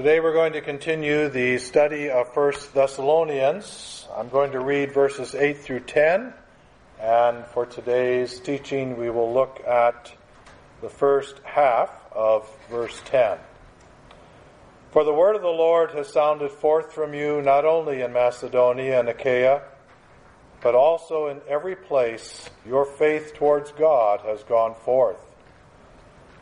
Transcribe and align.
Today 0.00 0.18
we're 0.18 0.32
going 0.32 0.54
to 0.54 0.62
continue 0.62 1.28
the 1.28 1.58
study 1.58 2.08
of 2.08 2.34
1 2.34 2.52
Thessalonians. 2.72 4.08
I'm 4.16 4.30
going 4.30 4.52
to 4.52 4.60
read 4.60 4.94
verses 4.94 5.34
8 5.34 5.58
through 5.58 5.80
10, 5.80 6.32
and 6.98 7.44
for 7.48 7.66
today's 7.66 8.40
teaching 8.40 8.96
we 8.96 9.10
will 9.10 9.34
look 9.34 9.62
at 9.68 10.10
the 10.80 10.88
first 10.88 11.38
half 11.44 11.90
of 12.12 12.48
verse 12.70 12.98
10. 13.04 13.36
For 14.90 15.04
the 15.04 15.12
word 15.12 15.36
of 15.36 15.42
the 15.42 15.48
Lord 15.48 15.90
has 15.90 16.08
sounded 16.10 16.50
forth 16.50 16.94
from 16.94 17.12
you 17.12 17.42
not 17.42 17.66
only 17.66 18.00
in 18.00 18.14
Macedonia 18.14 19.00
and 19.00 19.10
Achaia, 19.10 19.60
but 20.62 20.74
also 20.74 21.26
in 21.26 21.42
every 21.46 21.76
place 21.76 22.48
your 22.66 22.86
faith 22.86 23.34
towards 23.34 23.70
God 23.72 24.22
has 24.22 24.42
gone 24.44 24.76
forth, 24.76 25.20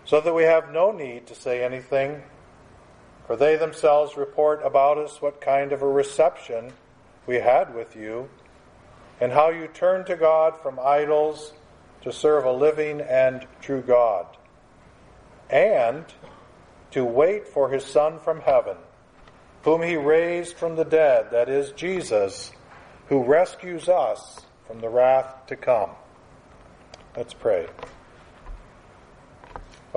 so 0.04 0.20
that 0.20 0.32
we 0.32 0.44
have 0.44 0.72
no 0.72 0.92
need 0.92 1.26
to 1.26 1.34
say 1.34 1.64
anything 1.64 2.22
for 3.28 3.36
they 3.36 3.56
themselves 3.56 4.16
report 4.16 4.62
about 4.64 4.96
us 4.96 5.20
what 5.20 5.38
kind 5.38 5.72
of 5.72 5.82
a 5.82 5.86
reception 5.86 6.72
we 7.26 7.36
had 7.36 7.74
with 7.74 7.94
you, 7.94 8.26
and 9.20 9.30
how 9.30 9.50
you 9.50 9.68
turned 9.68 10.06
to 10.06 10.16
God 10.16 10.58
from 10.62 10.80
idols 10.82 11.52
to 12.00 12.10
serve 12.10 12.46
a 12.46 12.52
living 12.52 13.02
and 13.02 13.46
true 13.60 13.82
God, 13.82 14.26
and 15.50 16.06
to 16.90 17.04
wait 17.04 17.46
for 17.46 17.68
his 17.68 17.84
Son 17.84 18.18
from 18.18 18.40
heaven, 18.40 18.78
whom 19.62 19.82
he 19.82 19.96
raised 19.96 20.56
from 20.56 20.76
the 20.76 20.84
dead, 20.86 21.30
that 21.32 21.50
is, 21.50 21.72
Jesus, 21.72 22.50
who 23.08 23.22
rescues 23.22 23.90
us 23.90 24.40
from 24.66 24.80
the 24.80 24.88
wrath 24.88 25.46
to 25.48 25.56
come. 25.56 25.90
Let's 27.14 27.34
pray. 27.34 27.66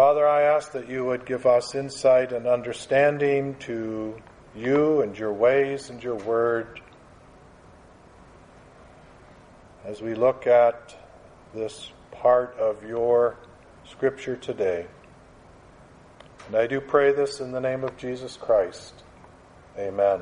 Father, 0.01 0.27
I 0.27 0.41
ask 0.41 0.71
that 0.71 0.89
you 0.89 1.05
would 1.05 1.27
give 1.27 1.45
us 1.45 1.75
insight 1.75 2.33
and 2.33 2.47
understanding 2.47 3.55
to 3.59 4.19
you 4.55 5.01
and 5.01 5.15
your 5.15 5.31
ways 5.31 5.91
and 5.91 6.03
your 6.03 6.15
word 6.15 6.81
as 9.85 10.01
we 10.01 10.15
look 10.15 10.47
at 10.47 10.97
this 11.53 11.91
part 12.09 12.57
of 12.57 12.83
your 12.83 13.37
scripture 13.85 14.35
today. 14.35 14.87
And 16.47 16.55
I 16.55 16.65
do 16.65 16.81
pray 16.81 17.13
this 17.13 17.39
in 17.39 17.51
the 17.51 17.61
name 17.61 17.83
of 17.83 17.95
Jesus 17.95 18.37
Christ. 18.37 18.95
Amen. 19.77 20.21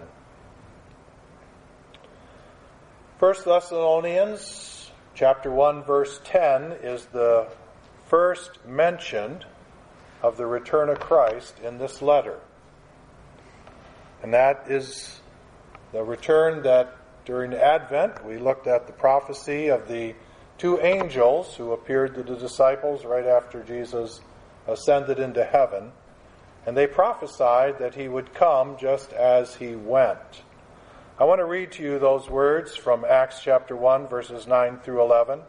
First 3.17 3.45
Thessalonians 3.45 4.91
chapter 5.15 5.49
1 5.49 5.83
verse 5.83 6.19
10 6.25 6.73
is 6.83 7.05
the 7.13 7.47
first 8.07 8.65
mentioned 8.65 9.45
of 10.21 10.37
the 10.37 10.45
return 10.45 10.89
of 10.89 10.99
Christ 10.99 11.55
in 11.63 11.77
this 11.77 12.01
letter. 12.01 12.39
And 14.21 14.33
that 14.33 14.65
is 14.67 15.19
the 15.91 16.03
return 16.03 16.63
that 16.63 16.95
during 17.25 17.53
Advent 17.53 18.25
we 18.25 18.37
looked 18.37 18.67
at 18.67 18.87
the 18.87 18.93
prophecy 18.93 19.67
of 19.67 19.87
the 19.87 20.15
two 20.57 20.79
angels 20.81 21.55
who 21.55 21.71
appeared 21.71 22.15
to 22.15 22.23
the 22.23 22.35
disciples 22.35 23.05
right 23.05 23.25
after 23.25 23.63
Jesus 23.63 24.21
ascended 24.67 25.19
into 25.19 25.43
heaven. 25.43 25.91
And 26.65 26.75
they 26.75 26.87
prophesied 26.87 27.79
that 27.79 27.95
he 27.95 28.07
would 28.07 28.33
come 28.33 28.77
just 28.77 29.13
as 29.13 29.55
he 29.55 29.75
went. 29.75 30.43
I 31.17 31.23
want 31.23 31.39
to 31.39 31.45
read 31.45 31.71
to 31.73 31.83
you 31.83 31.99
those 31.99 32.29
words 32.29 32.75
from 32.75 33.05
Acts 33.05 33.41
chapter 33.41 33.75
1, 33.75 34.07
verses 34.07 34.47
9 34.47 34.79
through 34.79 35.01
11. 35.01 35.41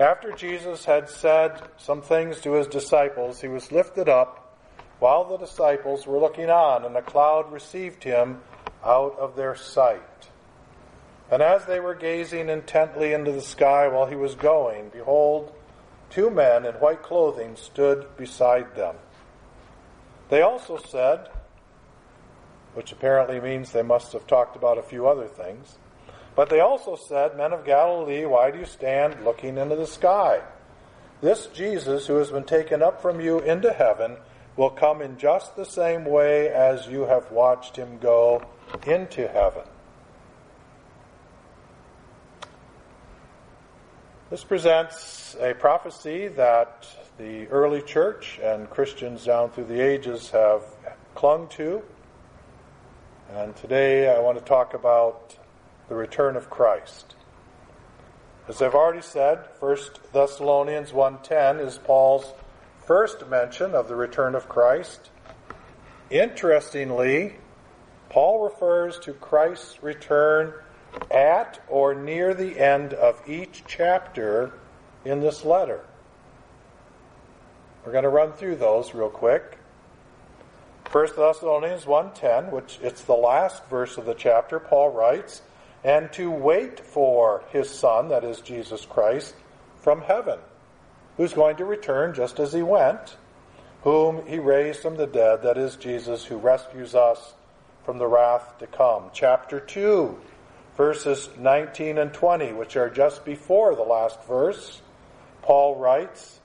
After 0.00 0.32
Jesus 0.32 0.86
had 0.86 1.10
said 1.10 1.60
some 1.76 2.00
things 2.00 2.40
to 2.40 2.52
his 2.52 2.66
disciples, 2.66 3.42
he 3.42 3.48
was 3.48 3.70
lifted 3.70 4.08
up 4.08 4.58
while 4.98 5.24
the 5.24 5.36
disciples 5.36 6.06
were 6.06 6.18
looking 6.18 6.48
on, 6.48 6.86
and 6.86 6.96
a 6.96 7.02
cloud 7.02 7.52
received 7.52 8.02
him 8.02 8.40
out 8.82 9.18
of 9.18 9.36
their 9.36 9.54
sight. 9.54 10.30
And 11.30 11.42
as 11.42 11.66
they 11.66 11.80
were 11.80 11.94
gazing 11.94 12.48
intently 12.48 13.12
into 13.12 13.30
the 13.30 13.42
sky 13.42 13.88
while 13.88 14.06
he 14.06 14.16
was 14.16 14.34
going, 14.34 14.88
behold, 14.88 15.52
two 16.08 16.30
men 16.30 16.64
in 16.64 16.76
white 16.76 17.02
clothing 17.02 17.54
stood 17.54 18.16
beside 18.16 18.74
them. 18.74 18.96
They 20.30 20.40
also 20.40 20.78
said, 20.78 21.28
which 22.72 22.90
apparently 22.90 23.38
means 23.38 23.70
they 23.70 23.82
must 23.82 24.14
have 24.14 24.26
talked 24.26 24.56
about 24.56 24.78
a 24.78 24.82
few 24.82 25.06
other 25.06 25.28
things, 25.28 25.76
but 26.40 26.48
they 26.48 26.60
also 26.60 26.96
said, 26.96 27.36
Men 27.36 27.52
of 27.52 27.66
Galilee, 27.66 28.24
why 28.24 28.50
do 28.50 28.58
you 28.58 28.64
stand 28.64 29.26
looking 29.26 29.58
into 29.58 29.76
the 29.76 29.86
sky? 29.86 30.40
This 31.20 31.44
Jesus, 31.48 32.06
who 32.06 32.16
has 32.16 32.30
been 32.30 32.44
taken 32.44 32.82
up 32.82 33.02
from 33.02 33.20
you 33.20 33.40
into 33.40 33.70
heaven, 33.70 34.16
will 34.56 34.70
come 34.70 35.02
in 35.02 35.18
just 35.18 35.54
the 35.54 35.66
same 35.66 36.06
way 36.06 36.48
as 36.48 36.86
you 36.86 37.02
have 37.02 37.30
watched 37.30 37.76
him 37.76 37.98
go 37.98 38.42
into 38.86 39.28
heaven. 39.28 39.64
This 44.30 44.42
presents 44.42 45.36
a 45.40 45.52
prophecy 45.52 46.28
that 46.28 46.88
the 47.18 47.48
early 47.48 47.82
church 47.82 48.40
and 48.42 48.70
Christians 48.70 49.26
down 49.26 49.50
through 49.50 49.66
the 49.66 49.80
ages 49.82 50.30
have 50.30 50.62
clung 51.14 51.48
to. 51.48 51.82
And 53.30 53.54
today 53.56 54.08
I 54.08 54.20
want 54.20 54.38
to 54.38 54.44
talk 54.46 54.72
about 54.72 55.36
the 55.90 55.96
return 55.96 56.36
of 56.36 56.48
Christ. 56.48 57.16
As 58.46 58.62
I've 58.62 58.76
already 58.76 59.02
said, 59.02 59.40
1 59.58 59.76
Thessalonians 60.12 60.92
1:10 60.92 61.58
is 61.58 61.78
Paul's 61.78 62.32
first 62.86 63.26
mention 63.26 63.74
of 63.74 63.88
the 63.88 63.96
return 63.96 64.36
of 64.36 64.48
Christ. 64.48 65.10
Interestingly, 66.08 67.38
Paul 68.08 68.44
refers 68.44 69.00
to 69.00 69.12
Christ's 69.12 69.82
return 69.82 70.54
at 71.10 71.58
or 71.66 71.92
near 71.92 72.34
the 72.34 72.60
end 72.60 72.94
of 72.94 73.20
each 73.28 73.64
chapter 73.66 74.52
in 75.04 75.20
this 75.20 75.44
letter. 75.44 75.80
We're 77.84 77.92
going 77.92 78.04
to 78.04 78.10
run 78.10 78.32
through 78.32 78.56
those 78.56 78.94
real 78.94 79.10
quick. 79.10 79.58
1 80.92 81.16
Thessalonians 81.16 81.84
1:10, 81.84 82.52
which 82.52 82.78
it's 82.80 83.02
the 83.02 83.14
last 83.14 83.64
verse 83.64 83.98
of 83.98 84.04
the 84.04 84.14
chapter, 84.14 84.60
Paul 84.60 84.90
writes, 84.90 85.42
and 85.82 86.12
to 86.12 86.30
wait 86.30 86.80
for 86.80 87.42
his 87.50 87.70
Son, 87.70 88.08
that 88.08 88.24
is 88.24 88.40
Jesus 88.40 88.84
Christ, 88.84 89.34
from 89.76 90.02
heaven, 90.02 90.38
who's 91.16 91.32
going 91.32 91.56
to 91.56 91.64
return 91.64 92.14
just 92.14 92.38
as 92.38 92.52
he 92.52 92.62
went, 92.62 93.16
whom 93.82 94.26
he 94.26 94.38
raised 94.38 94.80
from 94.80 94.96
the 94.96 95.06
dead, 95.06 95.42
that 95.42 95.56
is 95.56 95.76
Jesus, 95.76 96.24
who 96.24 96.36
rescues 96.36 96.94
us 96.94 97.34
from 97.84 97.98
the 97.98 98.06
wrath 98.06 98.58
to 98.58 98.66
come. 98.66 99.04
Chapter 99.14 99.58
2, 99.58 100.18
verses 100.76 101.30
19 101.38 101.98
and 101.98 102.12
20, 102.12 102.52
which 102.52 102.76
are 102.76 102.90
just 102.90 103.24
before 103.24 103.74
the 103.74 103.82
last 103.82 104.22
verse, 104.24 104.82
Paul 105.42 105.76
writes, 105.76 106.40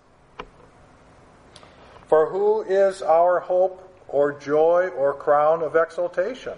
For 2.07 2.29
who 2.29 2.61
is 2.61 3.01
our 3.01 3.41
hope 3.41 3.81
or 4.07 4.39
joy 4.39 4.87
or 4.95 5.13
crown 5.13 5.61
of 5.61 5.75
exaltation? 5.75 6.53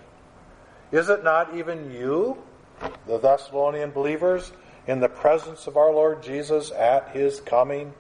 Is 0.92 1.10
it 1.10 1.24
not 1.24 1.56
even 1.56 1.92
you? 1.92 2.38
The 3.06 3.18
Thessalonian 3.18 3.92
believers 3.92 4.52
in 4.88 5.00
the 5.00 5.10
presence 5.10 5.68
of 5.68 5.78
our 5.78 5.92
Lord 5.92 6.24
Jesus 6.24 6.72
at 6.72 7.10
his 7.10 7.40
coming. 7.42 7.94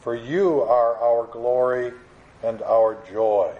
For 0.00 0.14
you 0.14 0.62
are 0.62 0.96
our 0.96 1.26
glory 1.26 1.92
and 2.42 2.62
our 2.62 2.96
joy. 3.10 3.54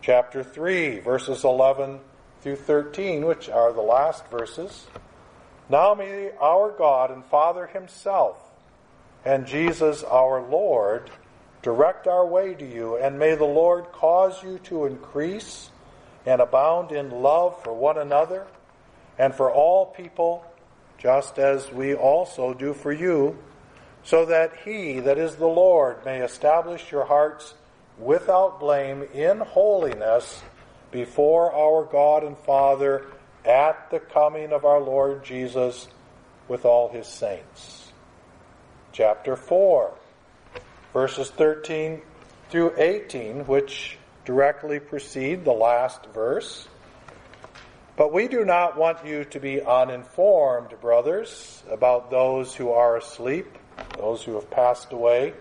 Chapter 0.00 0.42
3, 0.42 1.00
verses 1.00 1.44
11 1.44 2.00
through 2.40 2.56
13, 2.56 3.24
which 3.24 3.48
are 3.48 3.72
the 3.72 3.80
last 3.80 4.26
verses. 4.28 4.86
Now 5.68 5.94
may 5.94 6.30
our 6.40 6.70
God 6.70 7.10
and 7.10 7.24
Father 7.24 7.66
Himself 7.66 8.38
and 9.24 9.46
Jesus 9.46 10.02
our 10.04 10.42
Lord 10.42 11.10
direct 11.62 12.06
our 12.06 12.26
way 12.26 12.52
to 12.54 12.66
you, 12.66 12.96
and 12.96 13.18
may 13.18 13.34
the 13.34 13.44
Lord 13.44 13.90
cause 13.92 14.42
you 14.42 14.58
to 14.64 14.84
increase 14.84 15.70
and 16.26 16.42
abound 16.42 16.92
in 16.92 17.10
love 17.10 17.62
for 17.62 17.72
one 17.72 17.96
another 17.96 18.46
and 19.18 19.34
for 19.34 19.50
all 19.50 19.86
people, 19.86 20.44
just 20.98 21.38
as 21.38 21.70
we 21.70 21.94
also 21.94 22.54
do 22.54 22.74
for 22.74 22.92
you, 22.92 23.38
so 24.02 24.26
that 24.26 24.52
he, 24.64 25.00
that 25.00 25.18
is 25.18 25.36
the 25.36 25.46
Lord, 25.46 26.04
may 26.04 26.20
establish 26.20 26.92
your 26.92 27.04
hearts 27.04 27.54
without 27.98 28.60
blame 28.60 29.06
in 29.14 29.40
holiness 29.40 30.42
before 30.90 31.52
our 31.52 31.84
God 31.84 32.24
and 32.24 32.36
Father 32.38 33.06
at 33.44 33.90
the 33.90 34.00
coming 34.00 34.52
of 34.52 34.64
our 34.64 34.80
Lord 34.80 35.24
Jesus 35.24 35.88
with 36.48 36.64
all 36.64 36.88
his 36.88 37.06
saints. 37.06 37.92
Chapter 38.92 39.36
4, 39.36 39.92
verses 40.92 41.30
13 41.30 42.00
through 42.50 42.74
18, 42.76 43.46
which 43.46 43.98
directly 44.24 44.78
precede 44.78 45.44
the 45.44 45.52
last 45.52 46.06
verse. 46.06 46.68
But 47.96 48.12
we 48.12 48.26
do 48.26 48.44
not 48.44 48.76
want 48.76 49.06
you 49.06 49.24
to 49.26 49.38
be 49.38 49.62
uninformed, 49.62 50.74
brothers, 50.80 51.62
about 51.70 52.10
those 52.10 52.54
who 52.54 52.70
are 52.70 52.96
asleep, 52.96 53.46
those 53.96 54.22
who 54.22 54.34
have 54.34 54.50
passed 54.50 54.92
away, 54.92 55.34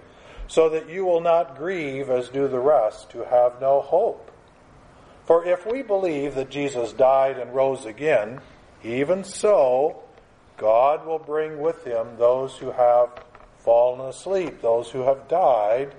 so 0.48 0.70
that 0.70 0.90
you 0.90 1.04
will 1.04 1.22
not 1.22 1.58
grieve 1.58 2.12
as 2.12 2.30
do 2.30 2.48
the 2.48 2.60
rest 2.60 3.12
who 3.12 3.24
have 3.24 3.60
no 3.60 3.82
hope. 3.82 4.30
For 5.26 5.46
if 5.46 5.66
we 5.66 5.82
believe 5.82 6.36
that 6.36 6.52
Jesus 6.52 6.94
died 6.94 7.40
and 7.40 7.56
rose 7.56 7.86
again, 7.86 8.40
even 8.84 9.24
so, 9.24 10.04
God 10.58 11.08
will 11.08 11.20
bring 11.20 11.60
with 11.60 11.84
him 11.86 12.18
those 12.18 12.58
who 12.58 12.72
have 12.72 13.10
fallen 13.60 14.02
asleep, 14.02 14.62
those 14.62 14.92
who 14.92 15.02
have 15.02 15.28
died 15.28 15.96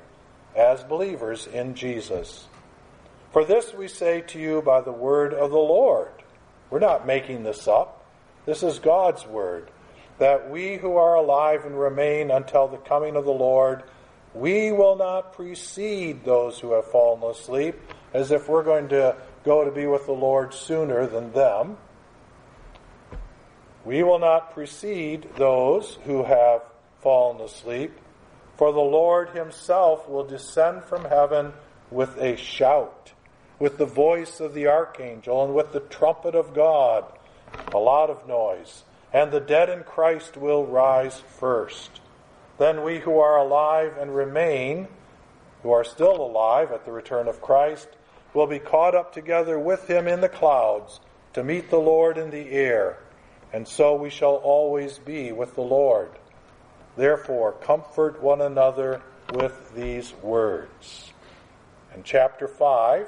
as 0.55 0.85
believers 0.85 1.47
in 1.47 1.75
Jesus. 1.75 2.47
For 3.33 3.45
this 3.45 3.75
we 3.75 3.89
say 3.89 4.21
to 4.21 4.39
you 4.39 4.63
by 4.63 4.83
the 4.83 4.93
word 4.93 5.35
of 5.35 5.51
the 5.51 5.57
Lord. 5.57 6.13
We're 6.71 6.79
not 6.79 7.07
making 7.07 7.43
this 7.43 7.69
up. 7.69 8.05
This 8.47 8.63
is 8.63 8.79
God's 8.79 9.27
word. 9.27 9.71
That 10.19 10.51
we 10.51 10.77
who 10.77 10.97
are 10.97 11.17
alive 11.17 11.65
and 11.65 11.79
remain 11.79 12.31
until 12.31 12.69
the 12.69 12.77
coming 12.77 13.17
of 13.17 13.25
the 13.25 13.33
Lord, 13.33 13.83
we 14.35 14.73
will 14.73 14.97
not 14.97 15.33
precede 15.33 16.25
those 16.25 16.59
who 16.59 16.73
have 16.73 16.91
fallen 16.91 17.23
asleep 17.31 17.77
as 18.13 18.31
if 18.31 18.49
we're 18.49 18.63
going 18.63 18.89
to 18.89 19.17
go 19.45 19.65
to 19.65 19.71
be 19.71 19.87
with 19.87 20.07
the 20.07 20.13
Lord 20.13 20.55
sooner 20.55 21.07
than 21.07 21.33
them. 21.33 21.77
We 23.85 24.03
will 24.03 24.19
not 24.19 24.55
precede 24.55 25.29
those 25.37 25.99
who 26.05 26.25
have 26.25 26.63
fallen 27.01 27.41
asleep, 27.41 27.93
for 28.57 28.73
the 28.73 28.81
Lord 28.81 29.31
himself 29.31 30.09
will 30.09 30.25
descend 30.25 30.85
from 30.85 31.05
heaven 31.05 31.53
with 31.91 32.17
a 32.19 32.37
shout, 32.37 33.13
with 33.65 33.79
the 33.79 33.87
voice 33.87 34.41
of 34.41 34.53
the 34.53 34.67
archangel, 34.67 35.43
and 35.43 35.55
with 35.55 35.73
the 35.73 35.81
trumpet 35.81 36.35
of 36.35 36.53
God, 36.53 37.03
a 37.73 37.79
lot 37.79 38.11
of 38.11 38.29
noise, 38.29 38.85
and 39.11 39.33
the 39.33 39.41
dead 39.41 39.71
in 39.71 39.83
Christ 39.83 40.37
will 40.37 40.67
rise 40.67 41.23
first. 41.39 42.03
Then 42.59 42.83
we 42.83 42.99
who 42.99 43.19
are 43.19 43.39
alive 43.39 43.97
and 43.99 44.15
remain, 44.15 44.87
who 45.63 45.71
are 45.73 45.83
still 45.83 46.15
alive 46.15 46.73
at 46.73 46.85
the 46.85 46.93
return 46.93 47.27
of 47.27 47.41
Christ, 47.41 47.89
will 48.35 48.47
be 48.47 48.59
caught 48.59 48.95
up 48.95 49.15
together 49.15 49.59
with 49.59 49.89
him 49.89 50.07
in 50.07 50.21
the 50.21 50.29
clouds 50.29 51.01
to 51.33 51.43
meet 51.43 51.71
the 51.71 51.79
Lord 51.79 52.19
in 52.19 52.31
the 52.31 52.51
air, 52.51 52.99
and 53.51 53.67
so 53.67 53.95
we 53.95 54.11
shall 54.11 54.35
always 54.35 54.99
be 54.99 55.33
with 55.33 55.55
the 55.55 55.63
Lord. 55.63 56.11
Therefore, 56.99 57.53
comfort 57.53 58.23
one 58.23 58.43
another 58.43 59.01
with 59.33 59.75
these 59.75 60.13
words. 60.23 61.15
In 61.95 62.03
chapter 62.03 62.47
5, 62.47 63.07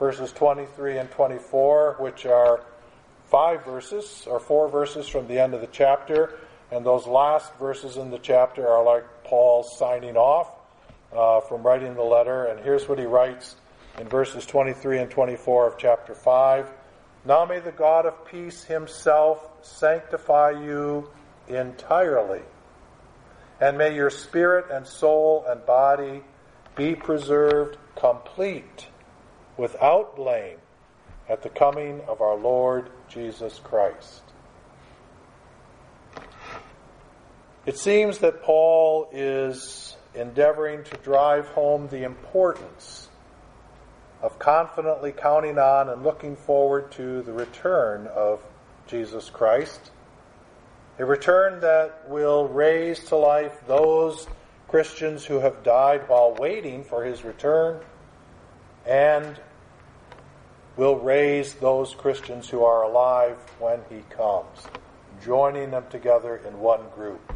verses 0.00 0.32
23 0.32 0.98
and 0.98 1.10
24, 1.12 1.96
which 2.00 2.26
are 2.26 2.64
five 3.26 3.64
verses, 3.64 4.26
or 4.26 4.40
four 4.40 4.68
verses 4.68 5.06
from 5.06 5.28
the 5.28 5.38
end 5.38 5.54
of 5.54 5.60
the 5.60 5.68
chapter, 5.68 6.40
and 6.72 6.84
those 6.84 7.06
last 7.06 7.54
verses 7.60 7.96
in 7.96 8.10
the 8.10 8.18
chapter 8.18 8.66
are 8.66 8.82
like 8.82 9.04
Paul 9.22 9.62
signing 9.62 10.16
off 10.16 10.52
uh, 11.12 11.40
from 11.40 11.62
writing 11.62 11.94
the 11.94 12.02
letter. 12.02 12.46
And 12.46 12.58
here's 12.60 12.88
what 12.88 12.98
he 12.98 13.04
writes 13.04 13.56
in 13.98 14.08
verses 14.08 14.46
23 14.46 14.98
and 14.98 15.10
24 15.10 15.68
of 15.68 15.78
chapter 15.78 16.14
5. 16.14 16.70
Now 17.24 17.44
may 17.44 17.60
the 17.60 17.72
God 17.72 18.06
of 18.06 18.24
peace 18.24 18.64
himself 18.64 19.46
sanctify 19.62 20.52
you 20.62 21.10
entirely, 21.46 22.40
and 23.60 23.76
may 23.76 23.94
your 23.94 24.10
spirit 24.10 24.70
and 24.72 24.86
soul 24.86 25.44
and 25.46 25.64
body 25.66 26.22
be 26.74 26.94
preserved 26.94 27.76
complete, 27.96 28.86
without 29.60 30.16
blame, 30.16 30.56
at 31.28 31.42
the 31.42 31.50
coming 31.50 32.00
of 32.08 32.22
our 32.22 32.34
Lord 32.34 32.90
Jesus 33.08 33.60
Christ. 33.62 34.22
It 37.66 37.76
seems 37.76 38.18
that 38.18 38.42
Paul 38.42 39.10
is 39.12 39.96
endeavoring 40.14 40.82
to 40.84 40.96
drive 40.96 41.46
home 41.48 41.88
the 41.88 42.04
importance 42.04 43.10
of 44.22 44.38
confidently 44.38 45.12
counting 45.12 45.58
on 45.58 45.90
and 45.90 46.02
looking 46.02 46.36
forward 46.36 46.90
to 46.92 47.20
the 47.22 47.32
return 47.32 48.06
of 48.08 48.42
Jesus 48.86 49.28
Christ. 49.28 49.90
A 50.98 51.04
return 51.04 51.60
that 51.60 52.08
will 52.08 52.48
raise 52.48 53.04
to 53.04 53.16
life 53.16 53.60
those 53.66 54.26
Christians 54.68 55.24
who 55.24 55.38
have 55.40 55.62
died 55.62 56.08
while 56.08 56.34
waiting 56.34 56.82
for 56.82 57.04
his 57.04 57.24
return 57.24 57.80
and 58.86 59.38
will 60.80 60.96
raise 60.96 61.52
those 61.56 61.94
Christians 61.94 62.48
who 62.48 62.64
are 62.64 62.84
alive 62.84 63.36
when 63.58 63.80
he 63.90 64.00
comes, 64.08 64.66
joining 65.22 65.72
them 65.72 65.84
together 65.90 66.40
in 66.48 66.58
one 66.58 66.80
group. 66.94 67.34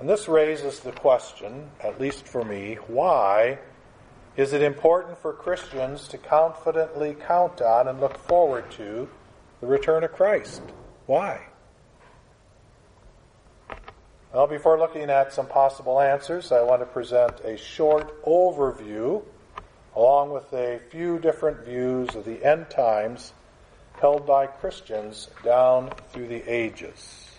And 0.00 0.08
this 0.08 0.28
raises 0.28 0.80
the 0.80 0.92
question, 0.92 1.68
at 1.82 2.00
least 2.00 2.26
for 2.26 2.42
me, 2.42 2.76
why 2.86 3.58
is 4.34 4.54
it 4.54 4.62
important 4.62 5.18
for 5.18 5.34
Christians 5.34 6.08
to 6.08 6.16
confidently 6.16 7.12
count 7.12 7.60
on 7.60 7.86
and 7.86 8.00
look 8.00 8.16
forward 8.16 8.70
to 8.70 9.06
the 9.60 9.66
return 9.66 10.04
of 10.04 10.12
Christ? 10.14 10.62
Why? 11.04 11.48
Well, 14.32 14.46
before 14.46 14.78
looking 14.78 15.10
at 15.10 15.34
some 15.34 15.48
possible 15.48 16.00
answers, 16.00 16.50
I 16.50 16.62
want 16.62 16.80
to 16.80 16.86
present 16.86 17.40
a 17.40 17.58
short 17.58 18.24
overview 18.24 19.22
along 19.96 20.30
with 20.30 20.52
a 20.52 20.78
few 20.90 21.18
different 21.18 21.64
views 21.64 22.14
of 22.14 22.24
the 22.24 22.44
end 22.44 22.68
times 22.68 23.32
held 23.98 24.26
by 24.26 24.46
Christians 24.46 25.28
down 25.42 25.90
through 26.10 26.28
the 26.28 26.42
ages. 26.52 27.30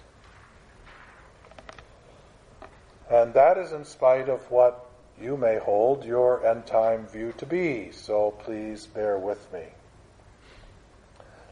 And 3.10 3.34
that 3.36 3.58
is 3.58 3.72
in 3.72 3.86
spite 3.86 4.28
of 4.28 4.42
what 4.52 4.90
you 5.22 5.38
may 5.38 5.60
hold 5.60 6.04
your 6.04 6.46
end 6.46 6.66
time 6.66 7.06
view 7.08 7.34
to 7.38 7.46
be, 7.46 7.92
so 7.92 8.32
please 8.40 8.88
bear 8.88 9.18
with 9.18 9.52
me. 9.54 9.64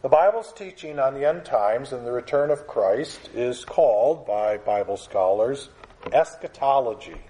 The 0.02 0.10
Bible's 0.10 0.54
teaching 0.54 1.00
on 1.00 1.14
the 1.14 1.28
end 1.28 1.46
times 1.46 1.94
and 1.94 2.06
the 2.06 2.12
return 2.12 2.52
of 2.52 2.68
Christ 2.68 3.30
is 3.34 3.64
called 3.64 4.28
by 4.28 4.58
Bible 4.58 4.98
scholars 4.98 5.70
eschatology. 6.12 7.22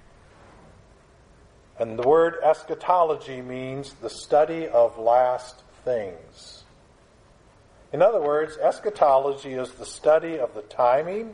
And 1.77 1.99
the 1.99 2.07
word 2.07 2.35
eschatology 2.41 3.41
means 3.41 3.93
the 3.95 4.09
study 4.09 4.67
of 4.67 4.97
last 4.97 5.63
things. 5.83 6.63
In 7.91 8.01
other 8.01 8.21
words, 8.21 8.57
eschatology 8.57 9.53
is 9.53 9.71
the 9.71 9.85
study 9.85 10.39
of 10.39 10.53
the 10.53 10.61
timing 10.63 11.33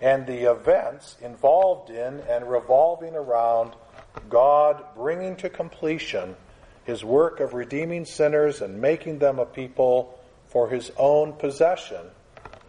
and 0.00 0.26
the 0.26 0.50
events 0.50 1.16
involved 1.22 1.90
in 1.90 2.20
and 2.28 2.50
revolving 2.50 3.14
around 3.14 3.74
God 4.28 4.84
bringing 4.96 5.36
to 5.36 5.48
completion 5.48 6.36
his 6.84 7.04
work 7.04 7.40
of 7.40 7.54
redeeming 7.54 8.04
sinners 8.04 8.60
and 8.60 8.80
making 8.80 9.18
them 9.18 9.38
a 9.38 9.46
people 9.46 10.18
for 10.48 10.68
his 10.68 10.92
own 10.96 11.32
possession, 11.32 12.06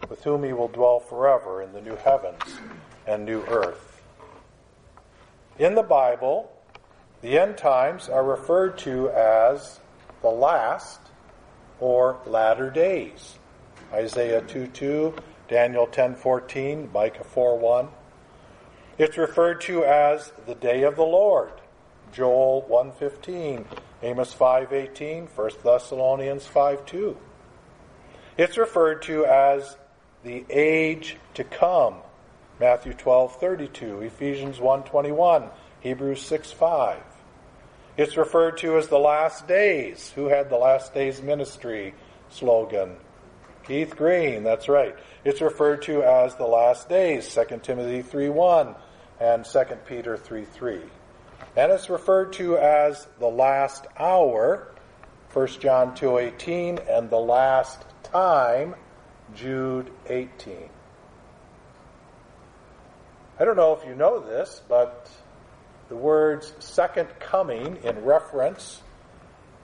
with 0.08 0.24
whom 0.24 0.42
he 0.42 0.52
will 0.52 0.68
dwell 0.68 1.00
forever 1.00 1.62
in 1.62 1.72
the 1.72 1.80
new 1.80 1.96
heavens 1.96 2.42
and 3.06 3.24
new 3.24 3.42
earth. 3.42 4.02
In 5.58 5.74
the 5.74 5.82
Bible, 5.82 6.50
the 7.22 7.38
end 7.38 7.56
times 7.56 8.08
are 8.08 8.24
referred 8.24 8.78
to 8.78 9.10
as 9.10 9.80
the 10.22 10.28
last 10.28 11.00
or 11.80 12.18
latter 12.26 12.70
days. 12.70 13.38
Isaiah 13.92 14.42
2 14.42 14.66
2, 14.68 15.14
Daniel 15.48 15.86
ten 15.86 16.14
fourteen, 16.14 16.90
Micah 16.92 17.24
4 17.24 17.58
1. 17.58 17.88
It's 18.98 19.16
referred 19.16 19.60
to 19.62 19.84
as 19.84 20.32
the 20.46 20.54
day 20.54 20.82
of 20.82 20.96
the 20.96 21.04
Lord. 21.04 21.52
Joel 22.12 22.62
1:15, 22.68 23.64
Amos 24.02 24.34
5:18, 24.34 25.28
1 25.28 25.50
Thessalonians 25.62 26.46
5:2. 26.46 27.16
It's 28.38 28.56
referred 28.56 29.02
to 29.02 29.24
as 29.26 29.76
the 30.22 30.44
age 30.50 31.16
to 31.34 31.44
come. 31.44 31.96
Matthew 32.58 32.94
12:32, 32.94 34.00
Ephesians 34.02 34.58
1:21, 34.58 35.50
Hebrews 35.86 36.20
6:5. 36.22 36.96
It's 37.96 38.16
referred 38.16 38.58
to 38.58 38.76
as 38.76 38.88
the 38.88 38.98
last 38.98 39.46
days. 39.46 40.10
Who 40.16 40.26
had 40.26 40.50
the 40.50 40.56
last 40.56 40.92
days 40.92 41.22
ministry 41.22 41.94
slogan? 42.28 42.96
Keith 43.62 43.94
Green, 43.94 44.42
that's 44.42 44.68
right. 44.68 44.96
It's 45.22 45.40
referred 45.40 45.82
to 45.82 46.02
as 46.02 46.34
the 46.34 46.46
last 46.46 46.88
days, 46.88 47.28
2 47.28 47.62
Timothy 47.62 48.02
3:1, 48.02 48.74
and 49.20 49.46
2 49.46 49.86
Peter 49.86 50.16
3 50.16 50.44
3. 50.44 50.82
And 51.54 51.70
it's 51.70 51.88
referred 51.88 52.32
to 52.32 52.58
as 52.58 53.06
the 53.20 53.30
last 53.30 53.86
hour, 53.96 54.66
1 55.32 55.60
John 55.60 55.94
2.18, 55.94 56.80
and 56.88 57.10
the 57.10 57.20
last 57.20 57.84
time, 58.02 58.74
Jude 59.36 59.92
18. 60.08 60.68
I 63.38 63.44
don't 63.44 63.56
know 63.56 63.72
if 63.72 63.86
you 63.86 63.94
know 63.94 64.18
this, 64.18 64.62
but 64.68 65.08
the 65.88 65.96
words 65.96 66.52
second 66.58 67.08
coming 67.18 67.78
in 67.84 68.04
reference 68.04 68.82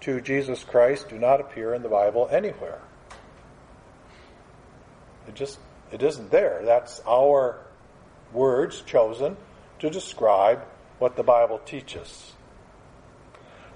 to 0.00 0.20
Jesus 0.20 0.64
Christ 0.64 1.08
do 1.08 1.18
not 1.18 1.40
appear 1.40 1.74
in 1.74 1.82
the 1.82 1.88
Bible 1.88 2.28
anywhere. 2.30 2.80
It 5.28 5.34
just 5.34 5.58
it 5.90 6.02
isn't 6.02 6.30
there. 6.30 6.62
That's 6.64 7.00
our 7.06 7.60
words 8.32 8.80
chosen 8.82 9.36
to 9.78 9.90
describe 9.90 10.64
what 10.98 11.16
the 11.16 11.22
Bible 11.22 11.58
teaches. 11.58 12.32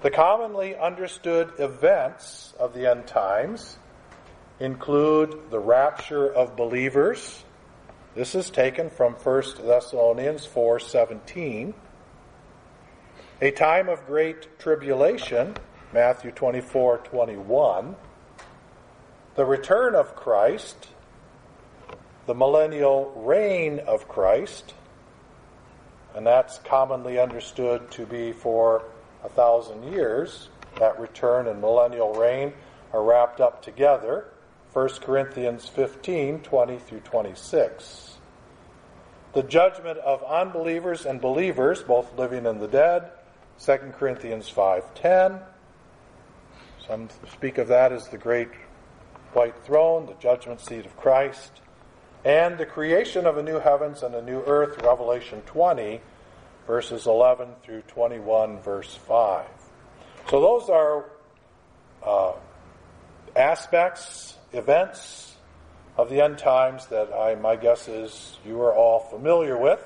The 0.01 0.11
commonly 0.11 0.75
understood 0.75 1.53
events 1.59 2.53
of 2.59 2.73
the 2.73 2.89
end 2.89 3.07
times 3.07 3.77
include 4.59 5.49
the 5.49 5.59
rapture 5.59 6.31
of 6.31 6.55
believers. 6.55 7.43
This 8.15 8.35
is 8.35 8.49
taken 8.49 8.89
from 8.89 9.13
1 9.13 9.65
Thessalonians 9.65 10.45
4:17. 10.45 11.73
A 13.39 13.51
time 13.51 13.87
of 13.87 14.03
great 14.07 14.57
tribulation, 14.57 15.57
Matthew 15.93 16.31
24:21. 16.31 17.95
The 19.35 19.45
return 19.45 19.93
of 19.93 20.15
Christ, 20.15 20.87
the 22.25 22.33
millennial 22.33 23.11
reign 23.15 23.77
of 23.77 24.07
Christ, 24.07 24.73
and 26.15 26.25
that's 26.25 26.57
commonly 26.57 27.19
understood 27.19 27.91
to 27.91 28.07
be 28.07 28.31
for 28.31 28.81
a 29.23 29.29
thousand 29.29 29.83
years. 29.83 30.49
That 30.79 30.99
return 30.99 31.45
and 31.45 31.61
millennial 31.61 32.15
reign 32.15 32.53
are 32.91 33.03
wrapped 33.03 33.39
up 33.39 33.61
together. 33.61 34.25
1 34.73 34.99
Corinthians 35.01 35.67
15 35.67 36.41
20 36.41 36.79
through 36.79 37.01
26. 37.01 38.17
The 39.33 39.43
judgment 39.43 39.99
of 39.99 40.23
unbelievers 40.23 41.05
and 41.05 41.21
believers, 41.21 41.83
both 41.83 42.17
living 42.17 42.47
and 42.47 42.59
the 42.59 42.67
dead, 42.67 43.11
2 43.59 43.93
Corinthians 43.93 44.49
5:10. 44.49 45.41
Some 46.87 47.09
speak 47.31 47.57
of 47.57 47.67
that 47.67 47.91
as 47.91 48.07
the 48.07 48.17
great 48.17 48.49
white 49.33 49.57
throne, 49.63 50.05
the 50.05 50.13
judgment 50.13 50.61
seat 50.61 50.85
of 50.85 50.95
Christ, 50.95 51.51
and 52.23 52.57
the 52.57 52.65
creation 52.65 53.25
of 53.25 53.37
a 53.37 53.43
new 53.43 53.59
heavens 53.59 54.03
and 54.03 54.15
a 54.15 54.21
new 54.21 54.41
earth, 54.45 54.81
Revelation 54.81 55.41
20, 55.45 56.01
verses 56.65 57.07
11 57.07 57.55
through 57.63 57.81
21, 57.83 58.59
verse 58.59 58.95
5. 59.07 59.45
So 60.29 60.41
those 60.41 60.69
are 60.69 61.05
uh, 62.05 62.33
aspects, 63.35 64.37
events 64.53 65.35
of 65.97 66.09
the 66.09 66.21
end 66.21 66.37
times 66.37 66.85
that 66.87 67.13
I, 67.13 67.35
my 67.35 67.55
guess 67.55 67.87
is 67.87 68.37
you 68.45 68.61
are 68.61 68.73
all 68.73 68.99
familiar 68.99 69.57
with, 69.57 69.85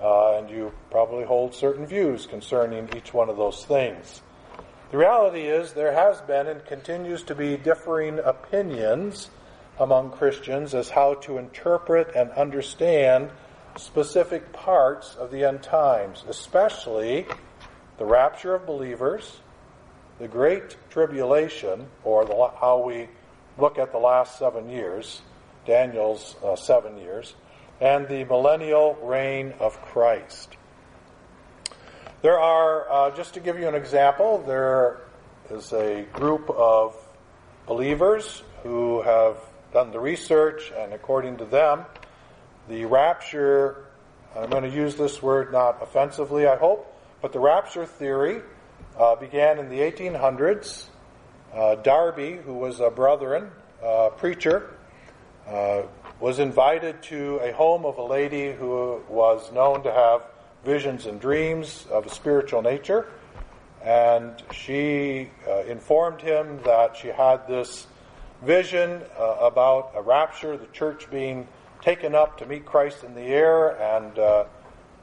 uh, 0.00 0.36
and 0.36 0.50
you 0.50 0.72
probably 0.90 1.24
hold 1.24 1.54
certain 1.54 1.86
views 1.86 2.26
concerning 2.26 2.88
each 2.96 3.12
one 3.12 3.28
of 3.28 3.36
those 3.36 3.64
things. 3.64 4.22
The 4.90 4.98
reality 4.98 5.42
is 5.42 5.72
there 5.72 5.92
has 5.92 6.20
been 6.22 6.46
and 6.46 6.64
continues 6.64 7.22
to 7.24 7.34
be 7.34 7.56
differing 7.56 8.18
opinions 8.20 9.30
among 9.78 10.12
Christians 10.12 10.74
as 10.74 10.88
how 10.88 11.14
to 11.14 11.38
interpret 11.38 12.14
and 12.14 12.30
understand 12.32 13.30
specific 13.76 14.52
parts 14.52 15.14
of 15.14 15.30
the 15.30 15.44
end 15.44 15.62
times, 15.62 16.24
especially 16.28 17.26
the 17.98 18.04
rapture 18.04 18.54
of 18.54 18.66
believers, 18.66 19.40
the 20.18 20.28
great 20.28 20.76
tribulation, 20.90 21.86
or 22.02 22.24
the, 22.24 22.50
how 22.60 22.82
we 22.84 23.08
look 23.56 23.78
at 23.78 23.92
the 23.92 23.98
last 23.98 24.38
seven 24.38 24.68
years, 24.68 25.22
Daniel's 25.66 26.34
uh, 26.42 26.56
seven 26.56 26.96
years, 26.98 27.34
and 27.80 28.08
the 28.08 28.24
millennial 28.24 28.94
reign 29.02 29.54
of 29.60 29.80
Christ. 29.82 30.56
There 32.22 32.38
are, 32.38 32.90
uh, 32.90 33.10
just 33.16 33.34
to 33.34 33.40
give 33.40 33.58
you 33.58 33.68
an 33.68 33.74
example, 33.74 34.42
there 34.46 34.98
is 35.50 35.72
a 35.72 36.02
group 36.12 36.50
of 36.50 36.96
believers 37.66 38.42
who 38.62 39.02
have 39.02 39.36
done 39.72 39.92
the 39.92 40.00
research, 40.00 40.72
and 40.76 40.92
according 40.92 41.36
to 41.36 41.44
them, 41.44 41.84
the 42.68 42.84
rapture, 42.86 43.84
I'm 44.36 44.50
going 44.50 44.64
to 44.64 44.76
use 44.76 44.96
this 44.96 45.22
word 45.22 45.52
not 45.52 45.80
offensively, 45.80 46.46
I 46.46 46.56
hope, 46.56 46.92
but 47.22 47.32
the 47.32 47.40
rapture 47.40 47.86
theory 47.86 48.42
uh, 48.98 49.14
began 49.16 49.58
in 49.58 49.68
the 49.68 49.78
1800s. 49.78 50.86
Uh, 51.54 51.76
Darby, 51.76 52.36
who 52.36 52.54
was 52.54 52.80
a 52.80 52.90
Brethren 52.90 53.50
uh, 53.82 54.10
preacher, 54.10 54.74
uh, 55.46 55.82
was 56.20 56.40
invited 56.40 57.00
to 57.02 57.36
a 57.42 57.52
home 57.52 57.84
of 57.84 57.98
a 57.98 58.02
lady 58.02 58.52
who 58.52 59.00
was 59.08 59.52
known 59.52 59.82
to 59.84 59.92
have 59.92 60.22
visions 60.64 61.06
and 61.06 61.20
dreams 61.20 61.86
of 61.90 62.06
a 62.06 62.10
spiritual 62.10 62.60
nature. 62.60 63.08
And 63.84 64.42
she 64.52 65.30
uh, 65.46 65.62
informed 65.64 66.20
him 66.20 66.60
that 66.64 66.96
she 66.96 67.08
had 67.08 67.46
this 67.46 67.86
vision 68.42 69.02
uh, 69.16 69.36
about 69.40 69.92
a 69.94 70.02
rapture, 70.02 70.56
the 70.56 70.66
church 70.66 71.08
being 71.10 71.46
taken 71.80 72.14
up 72.14 72.38
to 72.38 72.46
meet 72.46 72.66
Christ 72.66 73.04
in 73.04 73.14
the 73.14 73.22
air 73.22 73.80
and 73.80 74.18
uh, 74.18 74.44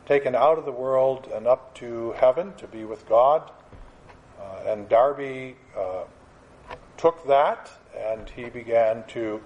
taken 0.05 0.35
out 0.35 0.57
of 0.57 0.65
the 0.65 0.71
world 0.71 1.29
and 1.33 1.47
up 1.47 1.73
to 1.75 2.11
heaven 2.13 2.53
to 2.57 2.67
be 2.67 2.83
with 2.83 3.07
God. 3.07 3.49
Uh, 4.39 4.71
and 4.71 4.89
Darby 4.89 5.55
uh, 5.77 6.03
took 6.97 7.25
that 7.27 7.71
and 7.97 8.29
he 8.29 8.49
began 8.49 9.03
to 9.07 9.41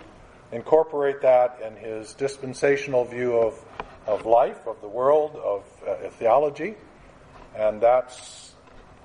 incorporate 0.51 1.21
that 1.21 1.59
in 1.65 1.75
his 1.75 2.13
dispensational 2.13 3.05
view 3.05 3.37
of, 3.37 3.63
of 4.07 4.25
life, 4.25 4.67
of 4.67 4.81
the 4.81 4.87
world, 4.87 5.35
of 5.35 5.63
uh, 5.87 6.09
theology. 6.11 6.75
And 7.55 7.81
that's 7.81 8.53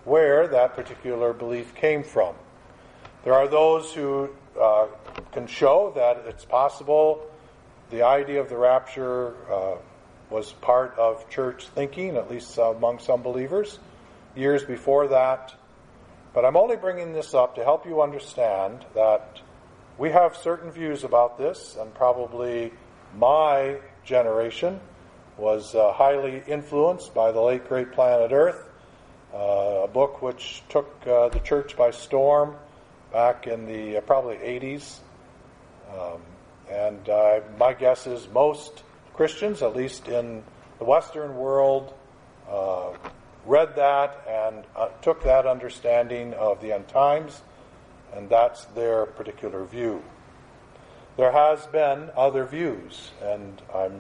where 0.04 0.48
that 0.48 0.74
particular 0.74 1.32
belief 1.32 1.74
came 1.74 2.02
from. 2.02 2.34
There 3.24 3.34
are 3.34 3.48
those 3.48 3.92
who 3.92 4.30
uh, 4.60 4.86
can 5.32 5.46
show 5.46 5.92
that 5.94 6.24
it's 6.26 6.44
possible 6.44 7.26
the 7.90 8.02
idea 8.02 8.40
of 8.40 8.48
the 8.48 8.56
rapture 8.56 9.34
uh, 9.52 9.76
was 10.30 10.52
part 10.52 10.98
of 10.98 11.28
church 11.30 11.68
thinking, 11.68 12.16
at 12.16 12.30
least 12.30 12.58
among 12.58 12.98
some 12.98 13.22
believers, 13.22 13.78
years 14.34 14.64
before 14.64 15.08
that. 15.08 15.54
But 16.32 16.44
I'm 16.44 16.56
only 16.56 16.76
bringing 16.76 17.12
this 17.12 17.34
up 17.34 17.54
to 17.54 17.62
help 17.62 17.86
you 17.86 18.02
understand 18.02 18.84
that 18.94 19.40
we 19.98 20.10
have 20.10 20.36
certain 20.36 20.70
views 20.70 21.04
about 21.04 21.38
this, 21.38 21.76
and 21.78 21.92
probably 21.94 22.72
my 23.16 23.76
generation 24.04 24.80
was 25.36 25.74
uh, 25.74 25.92
highly 25.92 26.42
influenced 26.46 27.14
by 27.14 27.32
the 27.32 27.40
late 27.40 27.68
great 27.68 27.92
planet 27.92 28.32
Earth, 28.32 28.68
uh, 29.32 29.82
a 29.84 29.88
book 29.88 30.22
which 30.22 30.62
took 30.68 30.94
uh, 31.06 31.28
the 31.28 31.40
church 31.40 31.76
by 31.76 31.90
storm 31.90 32.56
back 33.12 33.46
in 33.46 33.66
the 33.66 33.98
uh, 33.98 34.00
probably 34.00 34.36
80s. 34.36 34.98
Um, 35.92 36.20
and 36.70 37.08
uh, 37.08 37.40
my 37.58 37.72
guess 37.72 38.06
is 38.06 38.28
most 38.32 38.82
Christians, 39.14 39.62
at 39.62 39.76
least 39.76 40.08
in 40.08 40.42
the 40.78 40.84
Western 40.84 41.36
world, 41.36 41.94
uh, 42.48 42.92
read 43.46 43.76
that 43.76 44.26
and 44.28 44.64
took 45.02 45.22
that 45.24 45.46
understanding 45.46 46.34
of 46.34 46.60
the 46.60 46.72
end 46.72 46.88
times, 46.88 47.42
and 48.16 48.28
that's 48.28 48.64
their 48.66 49.06
particular 49.06 49.64
view. 49.64 50.02
There 51.16 51.33
has 51.33 51.66
been 51.66 52.11
other 52.16 52.44
views, 52.44 53.12
and 53.23 53.62
I 53.73 53.90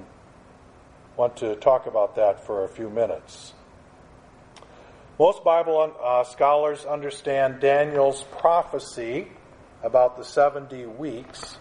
want 1.16 1.36
to 1.38 1.54
talk 1.56 1.86
about 1.86 2.16
that 2.16 2.44
for 2.44 2.64
a 2.64 2.68
few 2.68 2.90
minutes. 2.90 3.52
Most 5.18 5.44
Bible 5.44 5.94
uh, 6.02 6.24
scholars 6.24 6.84
understand 6.84 7.60
Daniel's 7.60 8.24
prophecy 8.38 9.28
about 9.84 10.16
the 10.16 10.24
70 10.24 10.86
weeks 10.86 11.58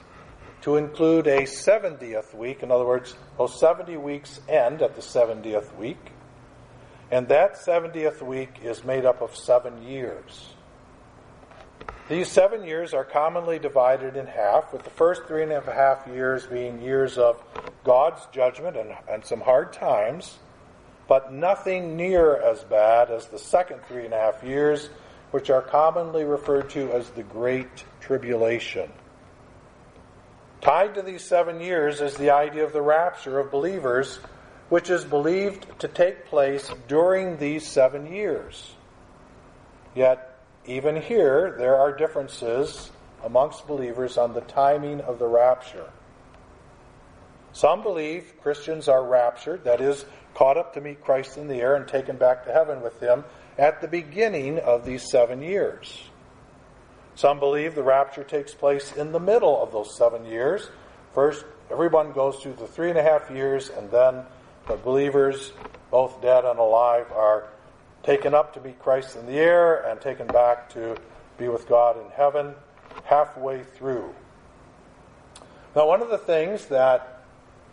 to 0.62 0.78
include 0.78 1.28
a 1.28 1.42
70th 1.42 2.34
week. 2.34 2.64
In 2.64 2.72
other 2.72 2.86
words, 2.86 3.16
those 3.38 3.60
70 3.60 3.98
weeks 3.98 4.40
end 4.50 4.82
at 4.82 4.96
the 4.96 5.02
70th 5.02 5.76
week. 5.78 6.00
And 7.12 7.28
that 7.28 7.58
70th 7.58 8.22
week 8.24 8.60
is 8.64 8.84
made 8.84 9.06
up 9.06 9.22
of 9.22 9.36
seven 9.36 9.84
years. 9.84 10.53
These 12.10 12.28
seven 12.30 12.64
years 12.64 12.94
are 12.94 13.04
commonly 13.04 13.60
divided 13.60 14.18
in 14.18 14.28
half, 14.28 14.74
with 14.74 14.84
the 14.84 14.90
first 14.90 15.24
three 15.26 15.44
and 15.44 15.52
a 15.52 15.62
half 15.62 16.06
years 16.08 16.46
being 16.46 16.82
years 16.82 17.18
of 17.18 17.42
God's 17.84 18.26
judgment 18.32 18.78
and, 18.78 18.94
and 19.10 19.26
some 19.26 19.42
hard 19.42 19.74
times, 19.74 20.38
but 21.08 21.34
nothing 21.34 21.96
near 21.96 22.36
as 22.36 22.64
bad 22.64 23.10
as 23.10 23.28
the 23.28 23.40
second 23.40 23.82
three 23.88 24.06
and 24.06 24.14
a 24.14 24.20
half 24.20 24.44
years, 24.44 24.90
which 25.32 25.50
are 25.50 25.62
commonly 25.62 26.24
referred 26.24 26.70
to 26.72 26.92
as 26.92 27.10
the 27.12 27.24
Great 27.24 27.86
Tribulation. 28.02 28.92
Tied 30.62 30.96
to 30.96 31.02
these 31.02 31.24
seven 31.24 31.60
years 31.60 32.00
is 32.00 32.16
the 32.16 32.30
idea 32.30 32.64
of 32.64 32.72
the 32.72 32.82
rapture 32.82 33.40
of 33.40 33.52
believers, 33.52 34.20
which 34.70 34.90
is 34.90 35.04
believed 35.04 35.68
to 35.80 35.88
take 35.88 36.26
place 36.26 36.72
during 36.88 37.38
these 37.38 37.68
seven 37.68 38.12
years. 38.14 38.74
Yet, 39.94 40.33
even 40.66 41.02
here, 41.02 41.56
there 41.58 41.78
are 41.78 41.92
differences 41.92 42.92
amongst 43.24 43.68
believers 43.68 44.18
on 44.18 44.34
the 44.34 44.42
timing 44.42 45.02
of 45.02 45.20
the 45.20 45.28
rapture. 45.28 45.90
Some 47.52 47.84
believe 47.84 48.34
Christians 48.42 48.88
are 48.88 49.04
raptured, 49.04 49.66
that 49.66 49.80
is, 49.82 50.06
caught 50.34 50.58
up 50.58 50.74
to 50.74 50.82
meet 50.82 51.04
Christ 51.04 51.38
in 51.38 51.48
the 51.48 51.62
air 51.62 51.76
and 51.76 51.88
taken 51.88 52.18
back 52.18 52.46
to 52.46 52.52
heaven 52.52 52.82
with 52.82 53.00
him 53.00 53.24
at 53.58 53.82
the 53.82 53.88
beginning 53.88 54.60
of 54.60 54.86
these 54.86 55.10
seven 55.10 55.42
years. 55.42 56.10
Some 57.16 57.40
believe 57.40 57.76
the 57.76 57.84
rapture 57.84 58.24
takes 58.24 58.54
place 58.54 58.92
in 58.94 59.12
the 59.12 59.20
middle 59.20 59.62
of 59.62 59.72
those 59.72 59.96
seven 59.96 60.26
years. 60.26 60.68
First, 61.14 61.46
everyone 61.70 62.12
goes 62.12 62.38
through 62.38 62.54
the 62.54 62.66
three 62.66 62.90
and 62.90 62.98
a 62.98 63.04
half 63.04 63.30
years, 63.30 63.70
and 63.70 63.92
then 63.92 64.24
the 64.68 64.78
believers, 64.78 65.54
both 65.92 66.22
dead 66.24 66.46
and 66.46 66.58
alive, 66.58 67.12
are 67.12 67.50
taken 68.04 68.34
up 68.34 68.54
to 68.54 68.62
meet 68.62 68.80
Christ 68.80 69.16
in 69.16 69.26
the 69.26 69.40
air 69.40 69.88
and 69.88 70.00
taken 70.00 70.28
back 70.28 70.70
to 70.74 70.98
be 71.38 71.48
with 71.48 71.68
God 71.68 71.98
in 71.98 72.10
heaven 72.12 72.54
halfway 73.06 73.64
through. 73.64 74.14
Now, 75.76 75.88
one 75.88 76.02
of 76.02 76.10
the 76.10 76.18
things 76.18 76.66
that 76.68 77.24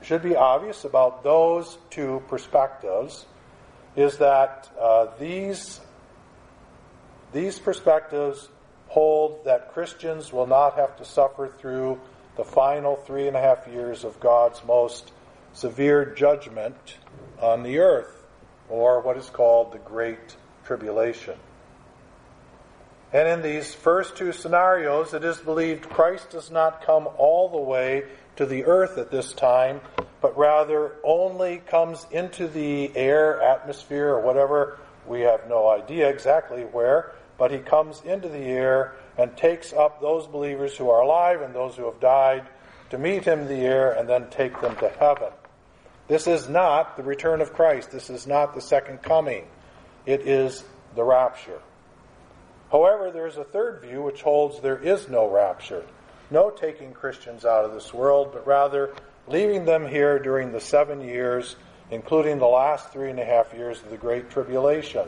should 0.02 0.22
be 0.22 0.34
obvious 0.34 0.84
about 0.84 1.22
those 1.22 1.76
two 1.90 2.22
perspectives 2.28 3.26
is 3.96 4.18
that 4.18 4.70
uh, 4.80 5.08
these, 5.18 5.80
these 7.32 7.58
perspectives 7.58 8.48
hold 8.88 9.44
that 9.44 9.72
Christians 9.72 10.32
will 10.32 10.46
not 10.46 10.76
have 10.76 10.96
to 10.96 11.04
suffer 11.04 11.48
through 11.58 12.00
the 12.36 12.44
final 12.44 12.96
three 12.96 13.28
and 13.28 13.36
a 13.36 13.40
half 13.40 13.66
years 13.68 14.04
of 14.04 14.18
God's 14.20 14.64
most 14.64 15.12
severe 15.52 16.06
judgment 16.06 16.96
on 17.40 17.62
the 17.62 17.78
earth, 17.78 18.19
or 18.70 19.00
what 19.00 19.16
is 19.16 19.28
called 19.28 19.72
the 19.72 19.78
Great 19.78 20.36
Tribulation. 20.64 21.36
And 23.12 23.26
in 23.26 23.42
these 23.42 23.74
first 23.74 24.16
two 24.16 24.32
scenarios, 24.32 25.12
it 25.14 25.24
is 25.24 25.38
believed 25.38 25.90
Christ 25.90 26.30
does 26.30 26.50
not 26.50 26.82
come 26.82 27.08
all 27.18 27.48
the 27.48 27.58
way 27.58 28.04
to 28.36 28.46
the 28.46 28.64
earth 28.64 28.98
at 28.98 29.10
this 29.10 29.32
time, 29.32 29.80
but 30.20 30.38
rather 30.38 30.92
only 31.02 31.58
comes 31.58 32.06
into 32.12 32.46
the 32.46 32.96
air, 32.96 33.42
atmosphere, 33.42 34.08
or 34.10 34.20
whatever. 34.20 34.78
We 35.06 35.22
have 35.22 35.48
no 35.48 35.68
idea 35.68 36.08
exactly 36.08 36.62
where, 36.62 37.12
but 37.36 37.50
he 37.50 37.58
comes 37.58 38.00
into 38.04 38.28
the 38.28 38.38
air 38.38 38.94
and 39.18 39.36
takes 39.36 39.72
up 39.72 40.00
those 40.00 40.28
believers 40.28 40.76
who 40.76 40.88
are 40.88 41.00
alive 41.00 41.40
and 41.42 41.52
those 41.52 41.74
who 41.74 41.86
have 41.86 41.98
died 41.98 42.46
to 42.90 42.98
meet 42.98 43.24
him 43.24 43.40
in 43.40 43.48
the 43.48 43.66
air 43.66 43.92
and 43.92 44.08
then 44.08 44.30
take 44.30 44.60
them 44.60 44.76
to 44.76 44.88
heaven. 44.88 45.32
This 46.10 46.26
is 46.26 46.48
not 46.48 46.96
the 46.96 47.04
return 47.04 47.40
of 47.40 47.52
Christ. 47.52 47.92
This 47.92 48.10
is 48.10 48.26
not 48.26 48.52
the 48.52 48.60
second 48.60 49.00
coming. 49.00 49.44
It 50.06 50.22
is 50.22 50.64
the 50.96 51.04
rapture. 51.04 51.60
However, 52.72 53.12
there 53.12 53.28
is 53.28 53.36
a 53.36 53.44
third 53.44 53.80
view 53.80 54.02
which 54.02 54.20
holds 54.20 54.60
there 54.60 54.76
is 54.76 55.08
no 55.08 55.30
rapture, 55.30 55.84
no 56.28 56.50
taking 56.50 56.92
Christians 56.94 57.44
out 57.44 57.64
of 57.64 57.72
this 57.72 57.94
world, 57.94 58.30
but 58.32 58.44
rather 58.44 58.92
leaving 59.28 59.66
them 59.66 59.86
here 59.86 60.18
during 60.18 60.50
the 60.50 60.58
seven 60.58 61.00
years, 61.00 61.54
including 61.92 62.40
the 62.40 62.46
last 62.46 62.90
three 62.92 63.10
and 63.10 63.20
a 63.20 63.24
half 63.24 63.54
years 63.54 63.80
of 63.80 63.90
the 63.90 63.96
Great 63.96 64.30
Tribulation, 64.30 65.06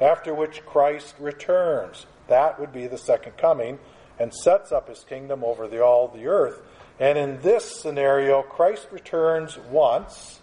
after 0.00 0.32
which 0.32 0.64
Christ 0.64 1.16
returns. 1.18 2.06
That 2.28 2.60
would 2.60 2.72
be 2.72 2.86
the 2.86 2.96
second 2.96 3.38
coming, 3.38 3.80
and 4.20 4.32
sets 4.32 4.70
up 4.70 4.88
his 4.88 5.02
kingdom 5.02 5.42
over 5.42 5.66
the, 5.66 5.82
all 5.82 6.06
the 6.06 6.28
earth. 6.28 6.62
And 7.00 7.16
in 7.16 7.40
this 7.42 7.64
scenario, 7.64 8.42
Christ 8.42 8.88
returns 8.90 9.56
once 9.70 10.40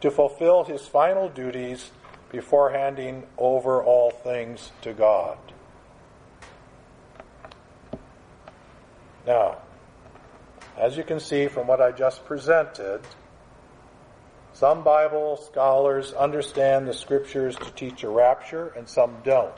to 0.00 0.10
fulfill 0.10 0.64
his 0.64 0.86
final 0.86 1.28
duties 1.28 1.90
before 2.30 2.70
handing 2.70 3.26
over 3.36 3.82
all 3.82 4.10
things 4.10 4.72
to 4.82 4.92
God. 4.92 5.36
Now, 9.26 9.58
as 10.78 10.96
you 10.96 11.04
can 11.04 11.20
see 11.20 11.48
from 11.48 11.66
what 11.66 11.82
I 11.82 11.92
just 11.92 12.24
presented, 12.24 13.00
some 14.54 14.82
Bible 14.82 15.36
scholars 15.36 16.12
understand 16.14 16.88
the 16.88 16.94
scriptures 16.94 17.56
to 17.56 17.70
teach 17.72 18.02
a 18.02 18.08
rapture 18.08 18.68
and 18.76 18.88
some 18.88 19.16
don't. 19.22 19.54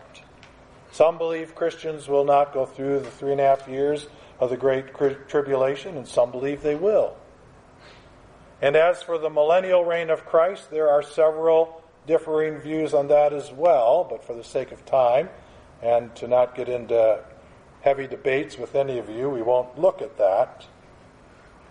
Some 0.90 1.18
believe 1.18 1.54
Christians 1.54 2.08
will 2.08 2.25
not 2.25 2.52
go 2.52 2.66
through 2.66 3.00
the 3.00 3.11
three 3.11 3.32
and 3.32 3.40
a 3.40 3.44
half 3.44 3.68
years 3.68 4.06
of 4.42 4.50
the 4.50 4.56
Great 4.56 4.87
Tribulation, 5.28 5.96
and 5.96 6.06
some 6.06 6.32
believe 6.32 6.62
they 6.62 6.75
will. 6.75 7.14
And 8.61 8.75
as 8.75 9.00
for 9.00 9.16
the 9.16 9.30
millennial 9.30 9.84
reign 9.84 10.11
of 10.11 10.26
Christ, 10.26 10.68
there 10.68 10.90
are 10.90 11.00
several 11.00 11.80
differing 12.08 12.58
views 12.58 12.92
on 12.92 13.06
that 13.06 13.32
as 13.32 13.52
well, 13.52 14.04
but 14.11 14.25
for 14.25 14.34
the 14.34 14.42
sake 14.42 14.72
of 14.72 14.84
time 14.84 15.28
and 15.80 16.12
to 16.16 16.26
not 16.26 16.56
get 16.56 16.68
into 16.68 17.22
heavy 17.82 18.08
debates 18.08 18.58
with 18.58 18.75
any 18.75 18.99
of 18.99 19.08
you. 19.08 19.30
We 19.30 19.42
won't 19.42 19.78
look 19.78 20.02
at 20.02 20.18
that. 20.18 20.66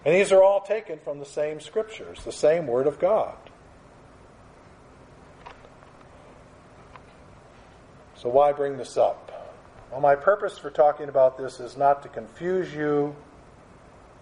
And 0.06 0.16
these 0.16 0.32
are 0.32 0.42
all 0.42 0.62
taken 0.62 0.98
from 1.00 1.20
the 1.20 1.26
same 1.26 1.60
scriptures, 1.60 2.24
the 2.24 2.32
same 2.32 2.68
Word 2.68 2.88
of 2.88 3.00
God. 3.00 3.36
So, 8.16 8.30
why 8.30 8.54
bring 8.54 8.78
this 8.78 8.96
up? 8.96 9.41
Well, 9.92 10.00
my 10.00 10.16
purpose 10.16 10.58
for 10.58 10.70
talking 10.70 11.10
about 11.10 11.38
this 11.38 11.60
is 11.60 11.76
not 11.76 12.04
to 12.04 12.08
confuse 12.08 12.74
you 12.74 13.14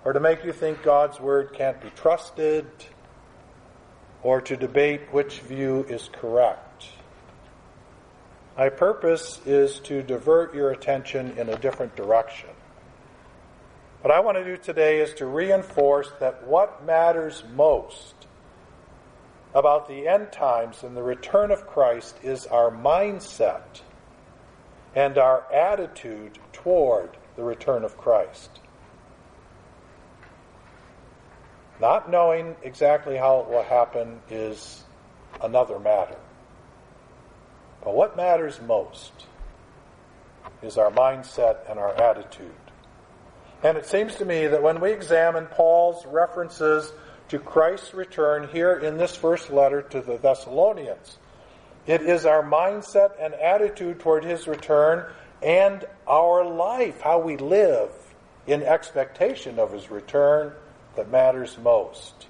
or 0.04 0.14
to 0.14 0.20
make 0.20 0.44
you 0.44 0.52
think 0.52 0.82
God's 0.82 1.20
Word 1.20 1.54
can't 1.54 1.80
be 1.80 1.92
trusted 1.92 2.66
or 4.24 4.42
to 4.42 4.58
debate 4.58 5.14
which 5.14 5.42
view 5.42 5.86
is 5.88 6.10
correct. 6.12 6.88
My 8.58 8.70
purpose 8.70 9.42
is 9.46 9.78
to 9.82 10.02
divert 10.02 10.56
your 10.56 10.72
attention 10.72 11.38
in 11.38 11.50
a 11.50 11.58
different 11.60 11.96
direction. 11.96 12.50
What 14.02 14.12
I 14.12 14.22
want 14.22 14.38
to 14.40 14.44
do 14.44 14.58
today 14.58 15.02
is 15.02 15.14
to 15.16 15.28
reinforce 15.28 16.12
that 16.20 16.48
what 16.48 16.84
matters 16.84 17.44
most 17.54 18.16
about 19.54 19.88
the 19.88 20.08
end 20.08 20.32
times 20.32 20.82
and 20.82 20.98
the 20.98 21.04
return 21.04 21.52
of 21.52 21.68
Christ 21.68 22.18
is 22.24 22.48
our 22.48 22.72
mindset 22.72 23.82
and 24.96 25.18
our 25.18 25.52
attitude 25.52 26.40
toward 26.54 27.18
the 27.36 27.44
return 27.44 27.84
of 27.84 27.98
Christ. 27.98 28.60
Not 31.80 32.10
knowing 32.10 32.56
exactly 32.64 33.16
how 33.16 33.40
it 33.42 33.48
will 33.48 33.64
happen 33.64 34.20
is 34.30 34.84
another 35.42 35.80
matter. 35.80 36.18
But 37.84 37.96
what 37.96 38.18
matters 38.18 38.60
most 38.62 39.14
is 40.62 40.78
our 40.78 40.92
mindset 40.92 41.70
and 41.70 41.80
our 41.80 41.94
attitude. 41.94 42.52
And 43.64 43.78
it 43.78 43.86
seems 43.86 44.16
to 44.16 44.26
me 44.26 44.48
that 44.48 44.62
when 44.62 44.82
we 44.82 44.92
examine 44.92 45.46
Paul's 45.46 46.06
references 46.06 46.92
to 47.30 47.40
Christ's 47.40 47.94
return 47.94 48.50
here 48.52 48.74
in 48.74 48.98
this 48.98 49.16
first 49.16 49.50
letter 49.50 49.82
to 49.82 50.02
the 50.02 50.18
Thessalonians, 50.18 51.19
it 51.90 52.04
is 52.04 52.24
our 52.24 52.44
mindset 52.44 53.14
and 53.20 53.34
attitude 53.34 54.00
toward 54.00 54.24
his 54.24 54.48
return 54.48 55.12
and 55.42 55.84
our 56.08 56.46
life, 56.46 57.02
how 57.02 57.18
we 57.18 57.36
live 57.36 57.90
in 58.46 58.62
expectation 58.62 59.58
of 59.58 59.74
his 59.74 59.90
return, 59.90 60.54
that 60.96 61.10
matters 61.10 61.58
most. 61.58 62.28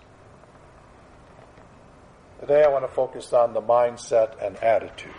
Today 2.39 2.63
I 2.63 2.69
want 2.69 2.85
to 2.85 2.93
focus 2.93 3.33
on 3.33 3.51
the 3.51 3.61
mindset 3.61 4.41
and 4.41 4.55
attitude. 4.63 5.11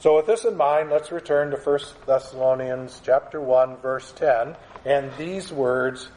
So 0.00 0.16
with 0.16 0.26
this 0.26 0.44
in 0.44 0.56
mind, 0.56 0.90
let's 0.90 1.12
return 1.12 1.52
to 1.52 1.56
1 1.58 1.78
Thessalonians 2.06 3.00
chapter 3.04 3.40
1 3.40 3.76
verse 3.76 4.10
10 4.16 4.56
and 4.84 5.12
these 5.16 5.52
words 5.52 6.08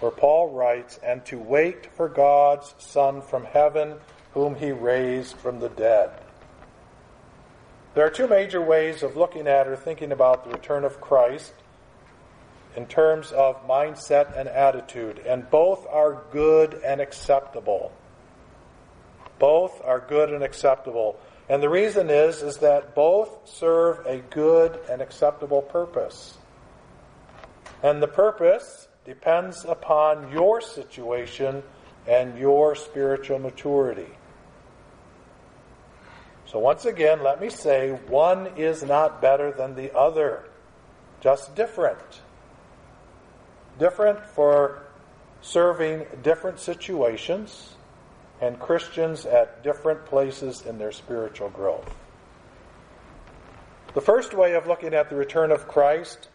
where 0.00 0.10
Paul 0.10 0.50
writes, 0.50 0.98
"And 1.02 1.24
to 1.26 1.38
wait 1.38 1.86
for 1.94 2.08
God's 2.08 2.74
son 2.76 3.22
from 3.22 3.44
heaven, 3.44 3.98
whom 4.34 4.54
he 4.54 4.72
raised 4.72 5.36
from 5.36 5.60
the 5.60 5.68
dead." 5.68 6.10
There 7.94 8.06
are 8.06 8.10
two 8.10 8.26
major 8.26 8.60
ways 8.60 9.02
of 9.02 9.16
looking 9.16 9.46
at 9.46 9.68
or 9.68 9.76
thinking 9.76 10.12
about 10.12 10.44
the 10.44 10.50
return 10.50 10.84
of 10.84 11.00
Christ 11.00 11.52
in 12.74 12.86
terms 12.86 13.32
of 13.32 13.66
mindset 13.68 14.34
and 14.36 14.48
attitude, 14.48 15.18
and 15.26 15.50
both 15.50 15.86
are 15.90 16.22
good 16.30 16.80
and 16.84 17.00
acceptable. 17.00 17.92
Both 19.38 19.84
are 19.84 20.00
good 20.00 20.32
and 20.32 20.42
acceptable. 20.42 21.18
And 21.48 21.62
the 21.62 21.68
reason 21.68 22.08
is, 22.08 22.42
is 22.42 22.58
that 22.58 22.94
both 22.94 23.46
serve 23.46 24.06
a 24.06 24.18
good 24.18 24.78
and 24.88 25.02
acceptable 25.02 25.60
purpose. 25.60 26.38
And 27.82 28.02
the 28.02 28.08
purpose 28.08 28.88
depends 29.04 29.64
upon 29.64 30.32
your 30.32 30.60
situation 30.60 31.62
and 32.06 32.38
your 32.38 32.74
spiritual 32.74 33.38
maturity. 33.38 34.16
So 36.52 36.58
once 36.58 36.84
again, 36.84 37.22
let 37.22 37.40
me 37.40 37.48
say, 37.48 37.98
one 38.08 38.46
is 38.58 38.82
not 38.82 39.22
better 39.22 39.52
than 39.52 39.74
the 39.74 39.96
other, 39.96 40.44
just 41.22 41.54
different. 41.54 42.20
Different 43.78 44.26
for 44.26 44.82
serving 45.40 46.04
different 46.22 46.60
situations 46.60 47.76
and 48.42 48.60
Christians 48.60 49.24
at 49.24 49.62
different 49.62 50.04
places 50.04 50.66
in 50.66 50.76
their 50.76 50.92
spiritual 50.92 51.48
growth. 51.48 51.94
The 53.94 54.02
first 54.02 54.34
way 54.34 54.52
of 54.52 54.66
looking 54.66 54.92
at 54.92 55.08
the 55.08 55.16
return 55.16 55.52
of 55.52 55.66
Christ 55.66 56.28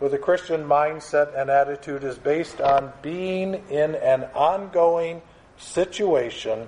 with 0.00 0.12
a 0.14 0.18
Christian 0.18 0.64
mindset 0.64 1.40
and 1.40 1.48
attitude 1.48 2.02
is 2.02 2.18
based 2.18 2.60
on 2.60 2.92
being 3.02 3.54
in 3.70 3.94
an 3.94 4.24
ongoing 4.34 5.22
situation 5.58 6.66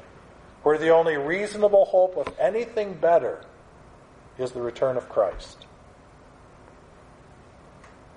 where 0.63 0.79
the 0.79 0.91
only 0.91 1.17
reasonable 1.17 1.85
hope 1.87 2.17
of 2.17 2.33
anything 2.39 2.95
better 2.95 3.45
is 4.39 4.53
the 4.53 4.63
return 4.63 4.97
of 4.97 5.09
Christ. 5.09 5.67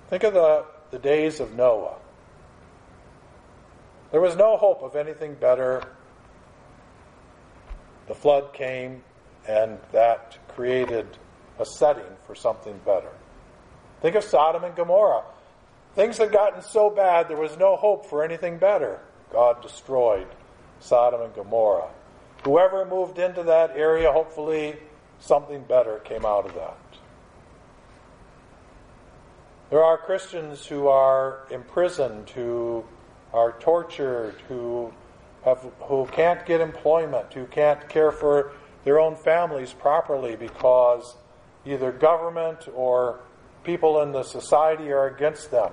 Think 0.08 0.22
of 0.22 0.34
the, 0.34 0.64
the 0.90 0.98
days 0.98 1.40
of 1.40 1.54
Noah. 1.54 1.96
There 4.12 4.20
was 4.20 4.36
no 4.36 4.56
hope 4.56 4.82
of 4.82 4.94
anything 4.94 5.34
better 5.34 5.82
the 8.06 8.14
flood 8.14 8.52
came, 8.52 9.02
and 9.48 9.78
that 9.92 10.38
created 10.48 11.06
a 11.58 11.64
setting 11.64 12.04
for 12.26 12.34
something 12.34 12.78
better. 12.84 13.10
Think 14.00 14.14
of 14.14 14.22
Sodom 14.22 14.62
and 14.64 14.76
Gomorrah. 14.76 15.24
Things 15.94 16.18
had 16.18 16.30
gotten 16.30 16.62
so 16.62 16.90
bad 16.90 17.28
there 17.28 17.36
was 17.36 17.56
no 17.56 17.76
hope 17.76 18.06
for 18.06 18.22
anything 18.22 18.58
better. 18.58 19.00
God 19.32 19.60
destroyed 19.62 20.28
Sodom 20.78 21.22
and 21.22 21.34
Gomorrah. 21.34 21.88
Whoever 22.46 22.84
moved 22.84 23.18
into 23.18 23.42
that 23.42 23.72
area, 23.76 24.12
hopefully 24.12 24.76
something 25.18 25.64
better 25.64 25.98
came 25.98 26.24
out 26.24 26.46
of 26.46 26.54
that. 26.54 26.78
There 29.68 29.82
are 29.82 29.98
Christians 29.98 30.64
who 30.64 30.86
are 30.86 31.48
imprisoned, 31.50 32.30
who 32.30 32.84
are 33.32 33.58
tortured, 33.58 34.36
who 34.46 34.92
have, 35.44 35.66
who 35.80 36.06
can't 36.12 36.46
get 36.46 36.60
employment, 36.60 37.32
who 37.34 37.46
can't 37.46 37.88
care 37.88 38.12
for 38.12 38.52
their 38.84 39.00
own 39.00 39.16
families 39.16 39.72
properly 39.72 40.36
because 40.36 41.16
either 41.64 41.90
government 41.90 42.68
or 42.76 43.18
people 43.64 44.02
in 44.02 44.12
the 44.12 44.22
society 44.22 44.92
are 44.92 45.08
against 45.08 45.50
them. 45.50 45.72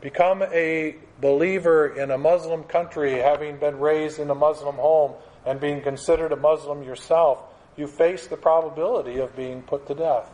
Become 0.00 0.44
a 0.44 0.94
believer 1.22 1.86
in 1.86 2.10
a 2.10 2.18
Muslim 2.18 2.64
country, 2.64 3.12
having 3.12 3.56
been 3.56 3.78
raised 3.78 4.18
in 4.18 4.28
a 4.28 4.34
Muslim 4.34 4.74
home 4.74 5.14
and 5.46 5.60
being 5.60 5.80
considered 5.80 6.32
a 6.32 6.36
Muslim 6.36 6.82
yourself, 6.82 7.42
you 7.76 7.86
face 7.86 8.26
the 8.26 8.36
probability 8.36 9.18
of 9.18 9.34
being 9.34 9.62
put 9.62 9.86
to 9.86 9.94
death. 9.94 10.28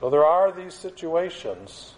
So 0.00 0.10
there 0.10 0.24
are 0.24 0.50
these 0.50 0.74
situations 0.74 1.94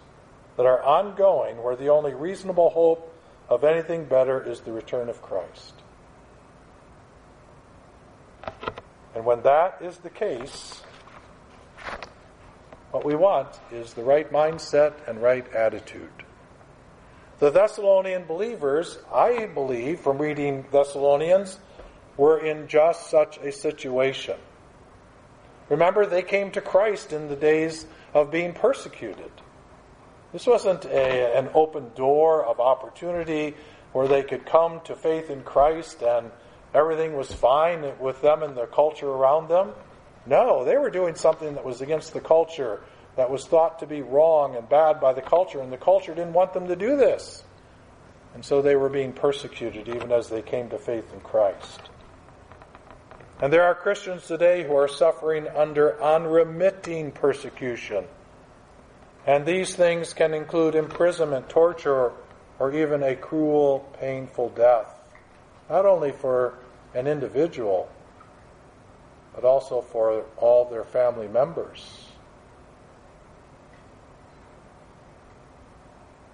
that 0.56 0.66
are 0.66 0.82
ongoing 0.82 1.62
where 1.62 1.76
the 1.76 1.88
only 1.88 2.12
reasonable 2.12 2.70
hope 2.70 3.12
of 3.48 3.64
anything 3.64 4.04
better 4.04 4.42
is 4.42 4.60
the 4.60 4.72
return 4.72 5.08
of 5.08 5.22
Christ. 5.22 5.74
And 9.14 9.24
when 9.24 9.42
that 9.42 9.78
is 9.80 9.98
the 9.98 10.10
case, 10.10 10.82
what 12.90 13.04
we 13.04 13.14
want 13.14 13.48
is 13.72 13.94
the 13.94 14.02
right 14.02 14.30
mindset 14.32 14.94
and 15.08 15.22
right 15.22 15.46
attitude. 15.52 16.10
The 17.38 17.50
Thessalonian 17.50 18.24
believers, 18.24 18.98
I 19.12 19.46
believe 19.46 20.00
from 20.00 20.18
reading 20.18 20.64
Thessalonians, 20.72 21.58
were 22.16 22.38
in 22.38 22.66
just 22.68 23.10
such 23.10 23.36
a 23.38 23.52
situation. 23.52 24.36
Remember, 25.68 26.06
they 26.06 26.22
came 26.22 26.50
to 26.52 26.60
Christ 26.60 27.12
in 27.12 27.28
the 27.28 27.36
days 27.36 27.86
of 28.14 28.30
being 28.30 28.54
persecuted. 28.54 29.30
This 30.32 30.46
wasn't 30.46 30.84
a, 30.86 31.36
an 31.36 31.50
open 31.54 31.90
door 31.94 32.44
of 32.44 32.60
opportunity 32.60 33.54
where 33.92 34.08
they 34.08 34.22
could 34.22 34.46
come 34.46 34.80
to 34.84 34.94
faith 34.94 35.30
in 35.30 35.42
Christ 35.42 36.02
and 36.02 36.30
everything 36.74 37.16
was 37.16 37.32
fine 37.32 37.98
with 37.98 38.20
them 38.22 38.42
and 38.42 38.56
the 38.56 38.66
culture 38.66 39.08
around 39.08 39.48
them. 39.48 39.72
No, 40.26 40.64
they 40.64 40.76
were 40.76 40.90
doing 40.90 41.14
something 41.14 41.54
that 41.54 41.64
was 41.64 41.80
against 41.80 42.12
the 42.12 42.20
culture, 42.20 42.82
that 43.16 43.30
was 43.30 43.46
thought 43.46 43.78
to 43.78 43.86
be 43.86 44.02
wrong 44.02 44.56
and 44.56 44.68
bad 44.68 45.00
by 45.00 45.12
the 45.12 45.22
culture, 45.22 45.60
and 45.60 45.72
the 45.72 45.76
culture 45.76 46.14
didn't 46.14 46.32
want 46.32 46.52
them 46.52 46.68
to 46.68 46.76
do 46.76 46.96
this. 46.96 47.44
And 48.34 48.44
so 48.44 48.60
they 48.60 48.76
were 48.76 48.90
being 48.90 49.12
persecuted 49.12 49.88
even 49.88 50.12
as 50.12 50.28
they 50.28 50.42
came 50.42 50.68
to 50.70 50.78
faith 50.78 51.12
in 51.14 51.20
Christ. 51.20 51.80
And 53.40 53.52
there 53.52 53.64
are 53.64 53.74
Christians 53.74 54.26
today 54.26 54.64
who 54.64 54.74
are 54.76 54.88
suffering 54.88 55.46
under 55.48 56.02
unremitting 56.02 57.12
persecution. 57.12 58.04
And 59.26 59.44
these 59.44 59.74
things 59.74 60.12
can 60.12 60.34
include 60.34 60.74
imprisonment, 60.74 61.48
torture, 61.48 62.12
or 62.58 62.72
even 62.72 63.02
a 63.02 63.14
cruel, 63.14 63.90
painful 64.00 64.50
death. 64.50 64.94
Not 65.68 65.84
only 65.84 66.12
for 66.12 66.54
an 66.94 67.06
individual, 67.06 67.90
but 69.36 69.44
also 69.44 69.82
for 69.82 70.24
all 70.38 70.64
their 70.64 70.84
family 70.84 71.28
members. 71.28 72.08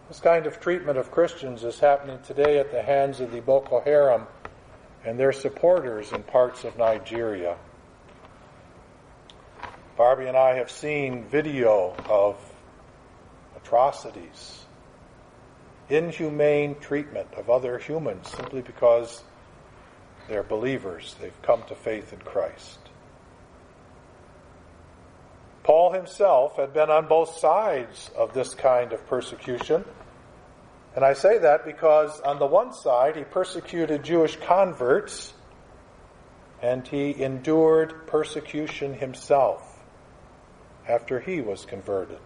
This 0.09 0.21
kind 0.21 0.47
of 0.47 0.61
treatment 0.61 0.99
of 0.99 1.11
Christians 1.11 1.65
is 1.65 1.81
happening 1.81 2.21
today 2.25 2.59
at 2.59 2.71
the 2.71 2.83
hands 2.83 3.21
of 3.21 3.33
the 3.33 3.41
Boko 3.41 3.81
Haram 3.81 4.27
and 5.05 5.19
their 5.19 5.33
supporters 5.33 6.12
in 6.12 6.23
parts 6.23 6.65
of 6.65 6.79
Nigeria. 6.79 7.57
Barbie 9.97 10.27
and 10.27 10.37
I 10.37 10.55
have 10.57 10.71
seen 10.71 11.25
video 11.25 11.97
of 12.09 12.37
atrocities, 13.57 14.65
inhumane 15.88 16.77
treatment 16.79 17.29
of 17.37 17.51
other 17.51 17.79
humans 17.79 18.29
simply 18.29 18.61
because 18.62 19.25
they're 20.29 20.43
believers. 20.43 21.17
They've 21.21 21.43
come 21.43 21.62
to 21.69 21.75
faith 21.75 22.12
in 22.12 22.21
Christ. 22.21 22.79
Paul 25.64 25.92
himself 25.92 26.57
had 26.57 26.72
been 26.72 26.90
on 26.90 27.07
both 27.07 27.38
sides 27.38 28.11
of 28.16 28.35
this 28.35 28.55
kind 28.55 28.92
of 28.92 29.07
persecution. 29.07 29.85
And 30.96 31.05
I 31.05 31.12
say 31.12 31.38
that 31.38 31.64
because 31.64 32.20
on 32.20 32.38
the 32.38 32.46
one 32.46 32.72
side, 32.72 33.16
he 33.16 33.25
persecuted 33.25 34.03
Jewish 34.03 34.37
converts 34.37 35.35
and 36.61 36.87
he 36.87 37.20
endured 37.22 38.07
persecution 38.07 38.94
himself 38.94 39.81
after 40.88 41.20
he 41.20 41.40
was 41.40 41.64
converted. 41.64 42.18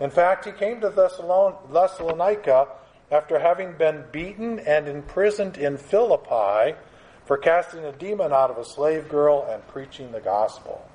In 0.00 0.10
fact, 0.10 0.44
he 0.44 0.52
came 0.52 0.80
to 0.80 0.90
Thessalonica 0.90 2.68
after 3.10 3.38
having 3.38 3.72
been 3.72 4.04
beaten 4.12 4.58
and 4.60 4.88
imprisoned 4.88 5.58
in 5.58 5.76
Philippi 5.76 6.76
for 7.24 7.36
casting 7.36 7.84
a 7.84 7.92
demon 7.92 8.32
out 8.32 8.50
of 8.50 8.58
a 8.58 8.64
slave 8.64 9.08
girl 9.08 9.46
and 9.48 9.66
preaching 9.68 10.10
the 10.12 10.20
gospel. 10.20 10.89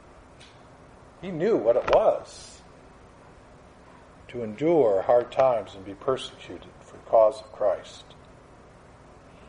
He 1.25 1.31
knew 1.31 1.57
what 1.57 1.75
it 1.75 1.89
was 1.89 2.61
to 4.27 4.43
endure 4.43 5.01
hard 5.01 5.31
times 5.31 5.73
and 5.73 5.83
be 5.83 5.95
persecuted 5.95 6.69
for 6.81 6.97
the 6.97 7.03
cause 7.09 7.41
of 7.41 7.51
Christ. 7.51 8.03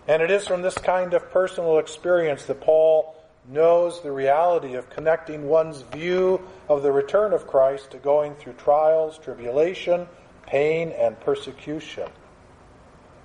And 0.09 0.23
it 0.23 0.31
is 0.31 0.47
from 0.47 0.62
this 0.62 0.79
kind 0.79 1.12
of 1.12 1.31
personal 1.31 1.77
experience 1.77 2.47
that 2.47 2.62
Paul 2.62 3.15
knows 3.47 4.03
the 4.03 4.11
reality 4.11 4.73
of 4.73 4.89
connecting 4.89 5.49
one's 5.49 5.83
view 5.83 6.41
of 6.67 6.83
the 6.83 6.91
return 6.91 7.35
of 7.35 7.47
Christ 7.47 7.91
to 7.91 7.99
going 7.99 8.37
through 8.37 8.55
trials, 8.55 9.19
tribulation, 9.19 10.09
pain, 10.47 10.93
and 10.93 11.21
persecution. 11.21 12.09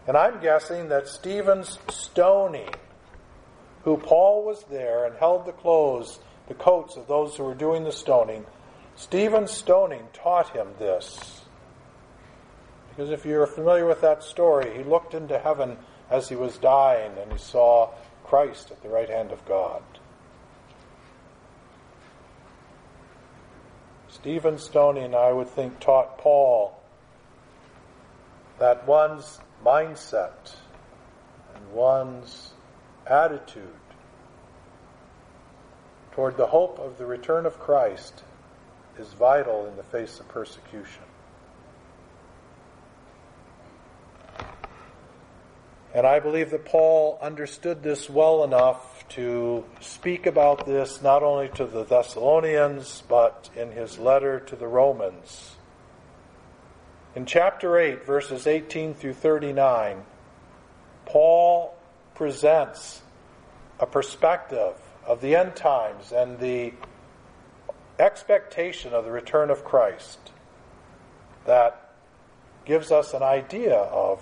And 0.08 0.18
I'm 0.18 0.42
guessing 0.42 0.90
that 0.90 1.08
Stephen's 1.08 1.80
stoning, 1.90 2.68
who 3.86 3.96
Paul 3.96 4.44
was 4.44 4.66
there 4.70 5.06
and 5.06 5.16
held 5.16 5.46
the 5.46 5.54
clothes, 5.54 6.20
the 6.52 6.58
coats 6.58 6.98
of 6.98 7.08
those 7.08 7.38
who 7.38 7.44
were 7.44 7.56
doing 7.56 7.86
the 7.86 7.94
stoning, 7.94 8.46
Stephen's 8.98 9.52
stoning 9.52 10.04
taught 10.12 10.50
him 10.50 10.68
this. 10.80 11.44
Because 12.90 13.10
if 13.10 13.26
you're 13.26 13.48
familiar 13.48 13.86
with 13.86 14.02
that 14.02 14.22
story, 14.22 14.78
he 14.78 14.84
looked 14.84 15.14
into 15.14 15.40
heaven 15.40 15.78
as 16.10 16.28
he 16.28 16.36
was 16.36 16.58
dying 16.58 17.14
and 17.18 17.32
he 17.32 17.38
saw 17.38 17.90
Christ 18.26 18.70
at 18.70 18.84
the 18.84 18.90
right 18.90 19.10
hand 19.10 19.32
of 19.32 19.46
God. 19.46 19.82
Stephen 24.10 24.58
stoning, 24.58 25.16
I 25.16 25.32
would 25.32 25.48
think, 25.48 25.80
taught 25.80 26.18
Paul 26.18 26.78
that 28.60 28.86
one's 28.86 29.40
mindset 29.64 30.54
and 31.56 31.72
one's 31.72 32.52
attitude 33.08 33.81
toward 36.13 36.38
the 36.38 36.47
hope 36.47 36.80
of 36.80 36.97
the 36.97 37.06
return 37.06 37.45
of 37.45 37.60
Christ 37.60 38.24
is 38.97 39.08
vital 39.13 39.65
in 39.65 39.76
the 39.78 39.84
face 39.84 40.19
of 40.19 40.28
persecution. 40.28 41.04
And 45.93 46.08
I 46.08 46.19
believe 46.19 46.52
that 46.52 46.65
Paul 46.65 47.19
understood 47.21 47.84
this 47.84 48.10
well 48.10 48.45
enough 48.45 49.08
to 49.10 49.65
speak 49.82 50.26
about 50.26 50.65
this 50.65 51.02
not 51.02 51.21
only 51.21 51.50
to 51.50 51.65
the 51.65 51.84
Thessalonians, 51.84 53.04
but 53.10 53.50
in 53.58 53.71
his 53.71 54.00
letter 54.00 54.39
to 54.39 54.56
the 54.56 54.67
Romans. 54.67 55.58
In 57.13 57.26
chapter 57.26 57.78
8, 57.78 58.06
verses 58.06 58.47
18 58.47 58.93
through 58.93 59.15
39, 59.15 60.04
Paul 61.06 61.76
presents 62.15 63.02
a 63.82 63.86
perspective 63.86 64.76
of 65.06 65.22
the 65.22 65.36
end 65.36 65.56
times 65.56 66.12
and 66.12 66.40
the 66.40 66.74
expectation 68.00 68.94
of 68.94 69.06
the 69.06 69.12
return 69.12 69.50
of 69.50 69.64
Christ 69.64 70.20
that 71.46 71.94
gives 72.66 72.92
us 72.92 73.14
an 73.14 73.24
idea 73.24 73.76
of 73.76 74.22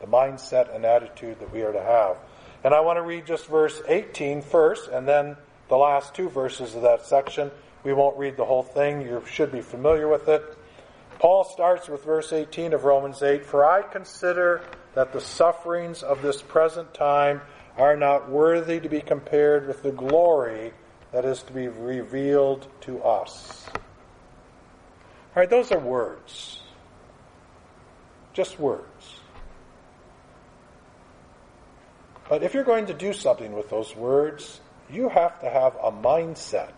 the 0.00 0.06
mindset 0.06 0.74
and 0.74 0.84
attitude 0.84 1.40
that 1.40 1.52
we 1.52 1.62
are 1.62 1.72
to 1.72 1.82
have. 1.82 2.16
And 2.64 2.74
I 2.74 2.80
want 2.80 2.98
to 2.98 3.02
read 3.02 3.26
just 3.26 3.46
verse 3.46 3.80
18 3.86 4.42
first, 4.42 4.90
and 4.90 5.06
then 5.06 5.36
the 5.68 5.76
last 5.76 6.14
two 6.14 6.28
verses 6.28 6.74
of 6.74 6.82
that 6.82 7.04
section. 7.04 7.50
We 7.84 7.92
won't 7.92 8.18
read 8.18 8.36
the 8.36 8.44
whole 8.44 8.62
thing, 8.62 9.02
you 9.02 9.22
should 9.30 9.52
be 9.52 9.60
familiar 9.60 10.08
with 10.08 10.28
it. 10.28 10.42
Paul 11.18 11.44
starts 11.44 11.88
with 11.88 12.04
verse 12.04 12.32
18 12.32 12.72
of 12.72 12.84
Romans 12.84 13.22
8 13.22 13.44
For 13.44 13.64
I 13.64 13.82
consider 13.82 14.62
that 14.94 15.12
the 15.12 15.20
sufferings 15.20 16.02
of 16.02 16.22
this 16.22 16.42
present 16.42 16.94
time 16.94 17.40
are 17.78 17.96
not 17.96 18.28
worthy 18.28 18.80
to 18.80 18.88
be 18.88 19.00
compared 19.00 19.68
with 19.68 19.82
the 19.82 19.92
glory 19.92 20.72
that 21.12 21.24
is 21.24 21.42
to 21.44 21.52
be 21.52 21.68
revealed 21.68 22.66
to 22.82 23.02
us. 23.02 23.64
All 23.74 23.82
right, 25.36 25.48
those 25.48 25.70
are 25.70 25.78
words. 25.78 26.60
Just 28.32 28.58
words. 28.58 29.20
But 32.28 32.42
if 32.42 32.52
you're 32.52 32.64
going 32.64 32.86
to 32.86 32.94
do 32.94 33.12
something 33.12 33.52
with 33.52 33.70
those 33.70 33.94
words, 33.96 34.60
you 34.90 35.08
have 35.08 35.40
to 35.40 35.48
have 35.48 35.76
a 35.76 35.92
mindset. 35.92 36.72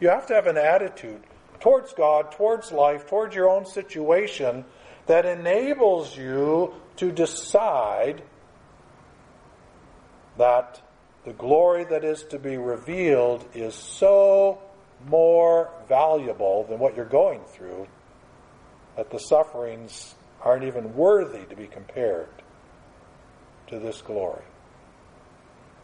You 0.00 0.08
have 0.08 0.26
to 0.26 0.34
have 0.34 0.46
an 0.46 0.56
attitude 0.56 1.22
towards 1.60 1.92
God, 1.92 2.32
towards 2.32 2.72
life, 2.72 3.06
towards 3.06 3.34
your 3.34 3.48
own 3.48 3.66
situation 3.66 4.64
that 5.06 5.26
enables 5.26 6.16
you 6.16 6.74
to 6.96 7.12
decide 7.12 8.22
that 10.38 10.80
the 11.24 11.32
glory 11.32 11.84
that 11.84 12.04
is 12.04 12.22
to 12.24 12.38
be 12.38 12.56
revealed 12.56 13.44
is 13.54 13.74
so 13.74 14.60
more 15.06 15.70
valuable 15.88 16.64
than 16.64 16.78
what 16.78 16.96
you're 16.96 17.04
going 17.04 17.40
through 17.44 17.86
that 18.96 19.10
the 19.10 19.18
sufferings 19.18 20.14
aren't 20.42 20.64
even 20.64 20.94
worthy 20.94 21.44
to 21.46 21.56
be 21.56 21.66
compared 21.66 22.28
to 23.66 23.78
this 23.78 24.02
glory. 24.02 24.44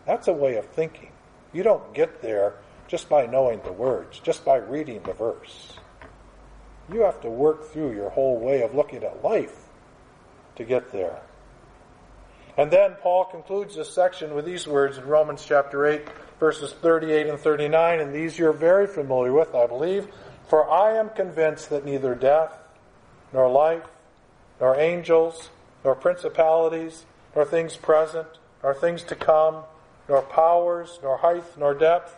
That's 0.06 0.28
a 0.28 0.32
way 0.32 0.56
of 0.56 0.66
thinking. 0.66 1.10
You 1.52 1.62
don't 1.62 1.94
get 1.94 2.22
there 2.22 2.54
just 2.86 3.08
by 3.08 3.26
knowing 3.26 3.60
the 3.62 3.72
words, 3.72 4.20
just 4.20 4.44
by 4.44 4.56
reading 4.56 5.02
the 5.02 5.12
verse. 5.12 5.74
You 6.92 7.02
have 7.02 7.20
to 7.22 7.30
work 7.30 7.70
through 7.70 7.94
your 7.94 8.10
whole 8.10 8.38
way 8.38 8.62
of 8.62 8.74
looking 8.74 9.04
at 9.04 9.22
life 9.24 9.68
to 10.56 10.64
get 10.64 10.92
there. 10.92 11.20
And 12.56 12.70
then 12.70 12.96
Paul 13.00 13.24
concludes 13.24 13.76
this 13.76 13.92
section 13.92 14.34
with 14.34 14.44
these 14.44 14.66
words 14.66 14.98
in 14.98 15.04
Romans 15.04 15.44
chapter 15.46 15.86
8, 15.86 16.02
verses 16.38 16.72
38 16.72 17.26
and 17.28 17.38
39, 17.38 18.00
and 18.00 18.14
these 18.14 18.38
you're 18.38 18.52
very 18.52 18.86
familiar 18.86 19.32
with, 19.32 19.54
I 19.54 19.66
believe. 19.66 20.08
For 20.48 20.68
I 20.68 20.96
am 20.96 21.10
convinced 21.10 21.70
that 21.70 21.84
neither 21.84 22.14
death, 22.14 22.52
nor 23.32 23.48
life, 23.48 23.86
nor 24.60 24.76
angels, 24.76 25.50
nor 25.84 25.94
principalities, 25.94 27.04
nor 27.34 27.44
things 27.44 27.76
present, 27.76 28.26
nor 28.62 28.74
things 28.74 29.02
to 29.04 29.14
come, 29.14 29.62
nor 30.08 30.22
powers, 30.22 30.98
nor 31.02 31.18
height, 31.18 31.44
nor 31.56 31.72
depth, 31.72 32.16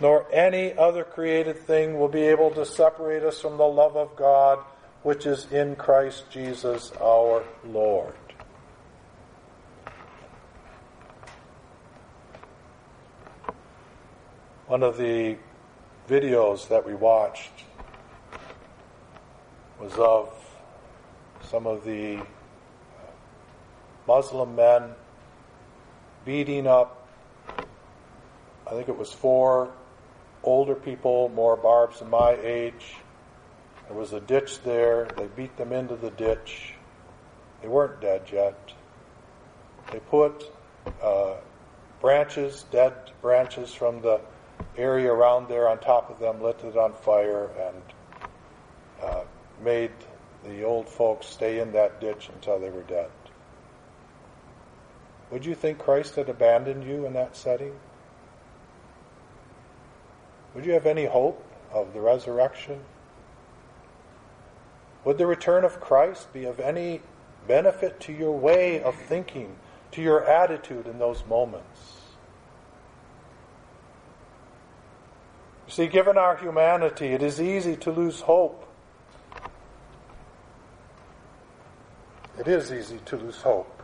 nor 0.00 0.26
any 0.32 0.76
other 0.76 1.04
created 1.04 1.58
thing 1.58 1.98
will 1.98 2.08
be 2.08 2.22
able 2.22 2.50
to 2.52 2.64
separate 2.64 3.22
us 3.22 3.40
from 3.40 3.56
the 3.58 3.64
love 3.64 3.96
of 3.96 4.16
God 4.16 4.60
which 5.02 5.26
is 5.26 5.50
in 5.52 5.76
Christ 5.76 6.24
Jesus 6.30 6.92
our 7.00 7.44
Lord. 7.64 8.14
One 14.68 14.82
of 14.82 14.98
the 14.98 15.38
videos 16.10 16.68
that 16.68 16.86
we 16.86 16.92
watched 16.92 17.64
was 19.80 19.94
of 19.94 20.30
some 21.42 21.66
of 21.66 21.86
the 21.86 22.20
Muslim 24.06 24.54
men 24.54 24.90
beating 26.26 26.66
up 26.66 27.08
I 28.66 28.72
think 28.72 28.90
it 28.90 28.98
was 28.98 29.10
four 29.10 29.70
older 30.42 30.74
people, 30.74 31.30
more 31.30 31.56
barbs 31.56 32.00
than 32.00 32.10
my 32.10 32.32
age. 32.32 32.96
There 33.86 33.96
was 33.96 34.12
a 34.12 34.20
ditch 34.20 34.62
there. 34.64 35.08
They 35.16 35.28
beat 35.28 35.56
them 35.56 35.72
into 35.72 35.96
the 35.96 36.10
ditch. 36.10 36.74
They 37.62 37.68
weren't 37.68 38.02
dead 38.02 38.28
yet. 38.30 38.74
They 39.90 40.00
put 40.00 40.44
uh, 41.02 41.36
branches, 42.02 42.66
dead 42.70 42.92
branches 43.22 43.72
from 43.72 44.02
the 44.02 44.20
area 44.76 45.12
around 45.12 45.48
there 45.48 45.68
on 45.68 45.78
top 45.78 46.10
of 46.10 46.18
them, 46.18 46.42
lit 46.42 46.62
it 46.64 46.76
on 46.76 46.92
fire, 46.92 47.50
and 47.60 47.82
uh, 49.02 49.24
made 49.62 49.90
the 50.44 50.62
old 50.62 50.88
folks 50.88 51.26
stay 51.26 51.58
in 51.58 51.72
that 51.72 52.00
ditch 52.00 52.28
until 52.34 52.58
they 52.58 52.70
were 52.70 52.82
dead. 52.82 53.10
Would 55.30 55.44
you 55.44 55.54
think 55.54 55.78
Christ 55.78 56.14
had 56.14 56.28
abandoned 56.28 56.84
you 56.84 57.04
in 57.04 57.12
that 57.12 57.36
setting? 57.36 57.74
Would 60.54 60.64
you 60.64 60.72
have 60.72 60.86
any 60.86 61.04
hope 61.04 61.44
of 61.72 61.92
the 61.92 62.00
resurrection? 62.00 62.80
Would 65.04 65.18
the 65.18 65.26
return 65.26 65.64
of 65.64 65.80
Christ 65.80 66.32
be 66.32 66.44
of 66.44 66.60
any 66.60 67.02
benefit 67.46 68.00
to 68.00 68.12
your 68.12 68.32
way 68.32 68.80
of 68.80 68.94
thinking, 68.94 69.56
to 69.92 70.02
your 70.02 70.24
attitude 70.24 70.86
in 70.86 70.98
those 70.98 71.24
moments? 71.26 71.97
See, 75.68 75.86
given 75.86 76.16
our 76.16 76.36
humanity, 76.36 77.08
it 77.08 77.22
is 77.22 77.40
easy 77.40 77.76
to 77.76 77.92
lose 77.92 78.20
hope. 78.20 78.64
It 82.38 82.48
is 82.48 82.72
easy 82.72 82.98
to 83.06 83.16
lose 83.16 83.36
hope. 83.36 83.82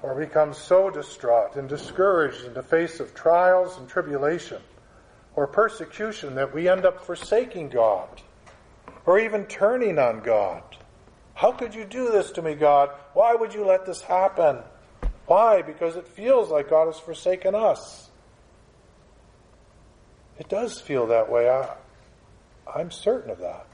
Or 0.00 0.14
become 0.14 0.54
so 0.54 0.90
distraught 0.90 1.56
and 1.56 1.68
discouraged 1.68 2.44
in 2.44 2.54
the 2.54 2.62
face 2.62 3.00
of 3.00 3.14
trials 3.14 3.76
and 3.78 3.88
tribulation 3.88 4.62
or 5.34 5.46
persecution 5.46 6.36
that 6.36 6.54
we 6.54 6.68
end 6.68 6.84
up 6.84 7.04
forsaking 7.04 7.70
God 7.70 8.22
or 9.06 9.18
even 9.18 9.46
turning 9.46 9.98
on 9.98 10.20
God. 10.20 10.62
How 11.34 11.50
could 11.50 11.74
you 11.74 11.84
do 11.84 12.10
this 12.12 12.30
to 12.32 12.42
me, 12.42 12.54
God? 12.54 12.90
Why 13.14 13.34
would 13.34 13.54
you 13.54 13.64
let 13.64 13.86
this 13.86 14.02
happen? 14.02 14.58
Why? 15.26 15.62
Because 15.62 15.96
it 15.96 16.06
feels 16.06 16.50
like 16.50 16.70
God 16.70 16.86
has 16.86 16.98
forsaken 17.00 17.54
us. 17.54 18.10
It 20.42 20.48
does 20.48 20.80
feel 20.80 21.06
that 21.06 21.30
way. 21.30 21.48
I, 21.48 21.76
I'm 22.66 22.90
certain 22.90 23.30
of 23.30 23.38
that. 23.38 23.64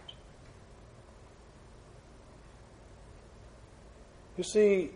You 4.36 4.44
see, 4.44 4.90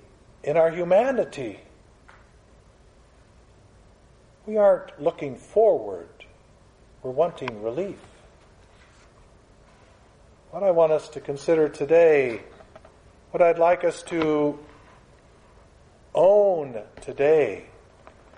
in 0.44 0.58
our 0.58 0.70
humanity, 0.70 1.60
we 4.44 4.58
aren't 4.58 5.00
looking 5.00 5.36
forward 5.36 6.10
we're 7.02 7.10
wanting 7.10 7.62
relief. 7.62 7.96
What 10.50 10.62
I 10.62 10.72
want 10.72 10.92
us 10.92 11.08
to 11.08 11.22
consider 11.22 11.70
today, 11.70 12.42
what 13.30 13.42
I'd 13.42 13.58
like 13.58 13.82
us 13.82 14.02
to 14.04 14.58
own 16.14 16.82
today, 17.00 17.64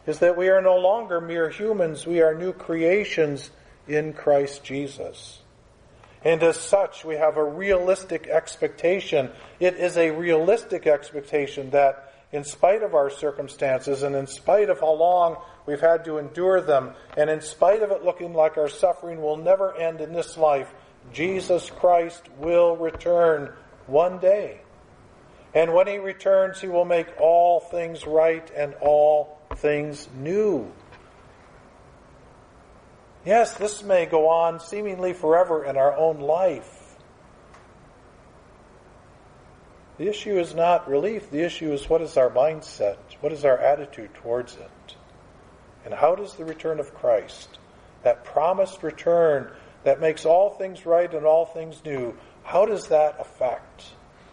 is 0.07 0.19
that 0.19 0.37
we 0.37 0.49
are 0.49 0.61
no 0.61 0.77
longer 0.77 1.21
mere 1.21 1.49
humans, 1.49 2.07
we 2.07 2.21
are 2.21 2.35
new 2.35 2.53
creations 2.53 3.51
in 3.88 4.12
Christ 4.12 4.64
Jesus. 4.64 5.40
And 6.25 6.43
as 6.43 6.57
such, 6.57 7.05
we 7.05 7.17
have 7.17 7.37
a 7.37 7.45
realistic 7.45 8.27
expectation. 8.27 9.31
It 9.61 9.75
is 9.75 9.99
a 9.99 10.11
realistic 10.11 10.87
expectation 10.87 11.71
that 11.71 12.12
in 12.33 12.45
spite 12.45 12.83
of 12.83 12.95
our 12.95 13.11
circumstances 13.11 14.03
and 14.03 14.17
in 14.17 14.27
spite 14.27 14.71
of 14.71 14.81
how 14.81 14.93
long 14.93 15.37
we've 15.67 15.81
had 15.81 16.05
to 16.07 16.19
endure 16.19 16.61
them, 16.61 16.95
and 17.17 17.31
in 17.31 17.40
spite 17.40 17.83
of 17.83 17.90
it 17.90 18.05
looking 18.05 18.33
like 18.33 18.57
our 18.57 18.69
suffering 18.69 19.21
will 19.21 19.37
never 19.37 19.77
end 19.77 20.01
in 20.01 20.12
this 20.12 20.37
life, 20.37 20.75
Jesus 21.12 21.71
Christ 21.71 22.23
will 22.38 22.77
return 22.77 23.53
one 23.87 24.19
day. 24.19 24.61
And 25.55 25.73
when 25.73 25.87
he 25.87 25.99
returns, 25.99 26.61
he 26.61 26.67
will 26.67 26.85
make 26.85 27.07
all 27.21 27.61
things 27.61 28.07
right 28.07 28.51
and 28.57 28.75
all 28.81 29.38
things 29.57 30.09
new. 30.16 30.70
Yes, 33.24 33.54
this 33.54 33.83
may 33.83 34.07
go 34.07 34.28
on 34.28 34.61
seemingly 34.61 35.12
forever 35.12 35.64
in 35.64 35.76
our 35.76 35.96
own 35.96 36.20
life. 36.20 36.96
The 39.96 40.09
issue 40.09 40.38
is 40.38 40.54
not 40.54 40.88
relief. 40.88 41.30
The 41.30 41.42
issue 41.42 41.72
is 41.72 41.88
what 41.88 42.02
is 42.02 42.16
our 42.16 42.28
mindset? 42.28 42.96
What 43.20 43.33
is 43.33 43.44
our 43.44 43.59
attitude 43.59 44.12
towards 44.14 44.57
it? 44.57 44.96
And 45.85 45.94
how 45.94 46.14
does 46.14 46.35
the 46.35 46.44
return 46.44 46.80
of 46.80 46.94
Christ, 46.94 47.59
that 48.02 48.24
promised 48.24 48.83
return 48.83 49.52
that 49.85 50.00
makes 50.00 50.24
all 50.26 50.50
things 50.50 50.85
right 50.85 51.12
and 51.12 51.24
all 51.24 51.46
things 51.46 51.83
new, 51.85 52.16
how 52.42 52.66
does 52.66 52.88
that 52.88 53.16
affect 53.20 53.85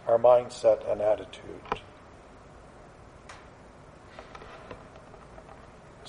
our 0.08 0.18
mindset 0.18 0.90
and 0.92 1.02
attitude? 1.02 1.82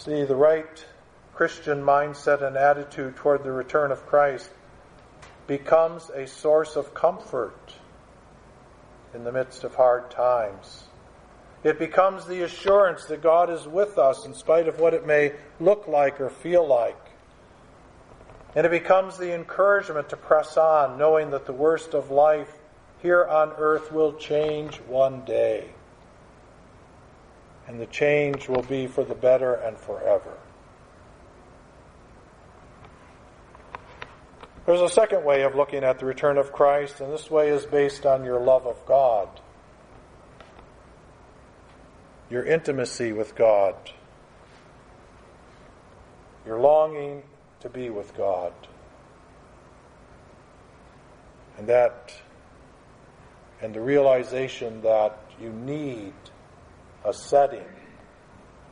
See, 0.05 0.25
the 0.25 0.35
right 0.35 0.85
Christian 1.33 1.81
mindset 1.81 2.43
and 2.43 2.57
attitude 2.57 3.15
toward 3.15 3.45
the 3.45 3.53
return 3.53 3.93
of 3.93 4.05
Christ 4.05 4.51
becomes 5.47 6.11
a 6.11 6.27
source 6.27 6.75
of 6.75 6.93
comfort 6.93 7.77
in 9.15 9.23
the 9.23 9.31
midst 9.31 9.63
of 9.63 9.77
hard 9.77 10.11
times. 10.11 10.83
It 11.63 11.79
becomes 11.79 12.27
the 12.27 12.43
assurance 12.43 13.05
that 13.05 13.23
God 13.23 13.49
is 13.49 13.69
with 13.69 13.97
us 13.97 14.27
in 14.27 14.35
spite 14.35 14.67
of 14.67 14.81
what 14.81 14.93
it 14.93 15.07
may 15.07 15.35
look 15.61 15.87
like 15.87 16.21
or 16.21 16.31
feel 16.31 16.67
like. 16.67 16.99
And 18.57 18.67
it 18.67 18.71
becomes 18.71 19.19
the 19.19 19.33
encouragement 19.33 20.09
to 20.09 20.17
press 20.17 20.57
on, 20.57 20.99
knowing 20.99 21.31
that 21.31 21.47
the 21.47 21.53
worst 21.53 21.95
of 21.95 22.11
life 22.11 22.53
here 23.03 23.25
on 23.25 23.53
earth 23.57 23.93
will 23.93 24.15
change 24.15 24.79
one 24.89 25.25
day. 25.25 25.69
And 27.67 27.81
the 27.81 27.87
change 27.87 28.49
will 28.49 28.63
be 28.63 28.87
for 28.87 29.05
the 29.05 29.15
better 29.15 29.55
and 29.55 29.79
forever. 29.79 30.37
There's 34.65 34.81
a 34.81 34.89
second 34.89 35.25
way 35.25 35.43
of 35.43 35.57
looking 35.57 35.83
at 35.83 35.99
the 35.99 36.07
return 36.07 36.39
of 36.39 36.53
Christ, 36.53 37.01
and 37.01 37.13
this 37.13 37.31
way 37.31 37.49
is 37.49 37.67
based 37.67 38.07
on 38.07 38.25
your 38.25 38.41
love 38.41 38.65
of 38.65 38.85
God, 38.87 39.29
your 42.31 42.45
intimacy 42.45 43.13
with 43.13 43.35
God, 43.35 43.75
your 46.47 46.61
longing 46.61 47.25
to 47.61 47.69
be 47.69 47.91
with 47.91 48.17
God. 48.17 48.53
And 51.59 51.67
that, 51.67 52.15
and 53.61 53.75
the 53.75 53.81
realization 53.81 54.81
that 54.83 55.19
you 55.41 55.51
need 55.51 56.13
a 57.05 57.13
setting 57.13 57.65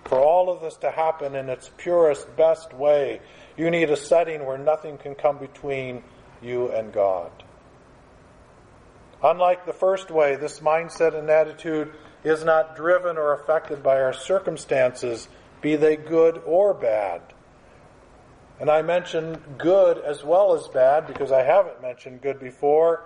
for 0.05 0.19
all 0.19 0.51
of 0.51 0.61
this 0.61 0.77
to 0.79 0.91
happen 0.91 1.35
in 1.35 1.49
its 1.49 1.71
purest, 1.77 2.37
best 2.37 2.73
way 2.75 3.21
you 3.57 3.71
need 3.71 3.91
a 3.91 3.97
setting 3.97 4.47
where 4.47 4.59
nothing 4.59 4.97
can 4.99 5.15
come 5.15 5.39
between 5.39 6.03
you 6.43 6.73
and 6.73 6.93
God. 6.93 7.31
Unlike 9.23 9.67
the 9.67 9.73
first 9.75 10.11
way, 10.11 10.37
this 10.37 10.61
mindset 10.61 11.15
and 11.15 11.29
attitude 11.29 11.93
is 12.25 12.43
not 12.43 12.75
driven 12.75 13.19
or 13.19 13.35
affected 13.35 13.83
by 13.83 14.01
our 14.01 14.15
circumstances, 14.15 15.29
be 15.61 15.77
they 15.77 15.97
good 15.97 16.41
or 16.47 16.73
bad. 16.73 17.21
And 18.59 18.71
I 18.71 18.81
mention 18.83 19.39
good 19.59 19.99
as 19.99 20.25
well 20.25 20.55
as 20.55 20.67
bad 20.69 21.07
because 21.07 21.33
I 21.33 21.43
haven't 21.43 21.83
mentioned 21.83 22.23
good 22.23 22.41
before, 22.41 23.03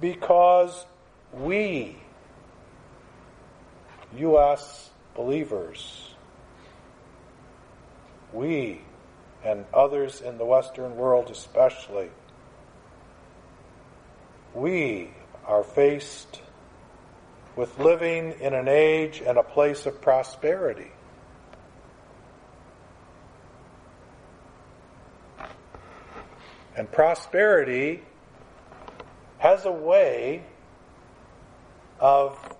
because 0.00 0.86
we, 1.32 1.96
U.S. 4.18 4.90
believers, 5.14 6.14
we 8.32 8.80
and 9.44 9.64
others 9.72 10.20
in 10.20 10.38
the 10.38 10.44
Western 10.44 10.96
world 10.96 11.30
especially, 11.30 12.10
we 14.54 15.10
are 15.46 15.62
faced 15.62 16.40
with 17.54 17.78
living 17.78 18.34
in 18.40 18.54
an 18.54 18.68
age 18.68 19.22
and 19.24 19.38
a 19.38 19.42
place 19.42 19.86
of 19.86 20.00
prosperity. 20.00 20.90
And 26.76 26.90
prosperity 26.90 28.02
has 29.38 29.64
a 29.64 29.72
way 29.72 30.42
of 31.98 32.55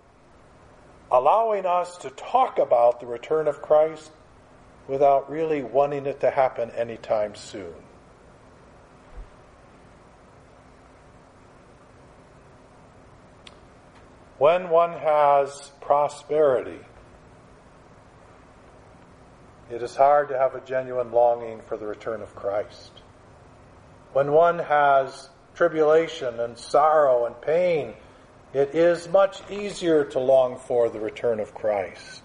allowing 1.10 1.66
us 1.66 1.96
to 1.98 2.10
talk 2.10 2.58
about 2.58 3.00
the 3.00 3.06
return 3.06 3.48
of 3.48 3.62
Christ 3.62 4.10
without 4.88 5.30
really 5.30 5.62
wanting 5.62 6.06
it 6.06 6.20
to 6.20 6.30
happen 6.30 6.70
anytime 6.72 7.34
soon. 7.34 7.74
When 14.38 14.68
one 14.68 14.92
has 14.92 15.72
prosperity, 15.80 16.80
it 19.70 19.82
is 19.82 19.96
hard 19.96 20.28
to 20.28 20.38
have 20.38 20.54
a 20.54 20.60
genuine 20.60 21.10
longing 21.10 21.60
for 21.62 21.76
the 21.76 21.86
return 21.86 22.20
of 22.20 22.34
Christ. 22.34 22.92
When 24.12 24.32
one 24.32 24.58
has 24.58 25.30
tribulation 25.54 26.38
and 26.38 26.56
sorrow 26.58 27.24
and 27.24 27.40
pain, 27.40 27.94
it 28.52 28.74
is 28.74 29.08
much 29.08 29.42
easier 29.50 30.04
to 30.04 30.18
long 30.18 30.58
for 30.58 30.88
the 30.88 31.00
return 31.00 31.40
of 31.40 31.54
Christ. 31.54 32.22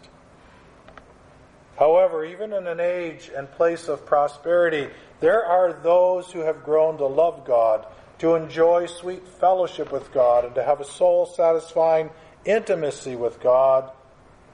However, 1.78 2.24
even 2.24 2.54
in 2.54 2.68
an 2.68 2.80
age 2.80 3.32
and 3.36 3.52
place 3.52 3.88
of 3.88 4.06
prosperity, 4.06 4.90
there 5.20 5.44
are 5.44 5.74
those 5.74 6.32
who 6.32 6.42
have 6.42 6.64
grown 6.64 6.98
to 6.98 7.08
love 7.08 7.44
God, 7.46 7.88
to 8.20 8.36
enjoy 8.36 8.86
sweet 8.86 9.28
fellowship 9.28 9.92
with 9.92 10.14
God, 10.14 10.46
and 10.46 10.56
to 10.56 10.64
have 10.64 10.80
a 10.80 10.86
soul 10.86 11.26
satisfying 11.26 12.12
intimacy 12.46 13.16
with 13.16 13.42
God 13.42 13.92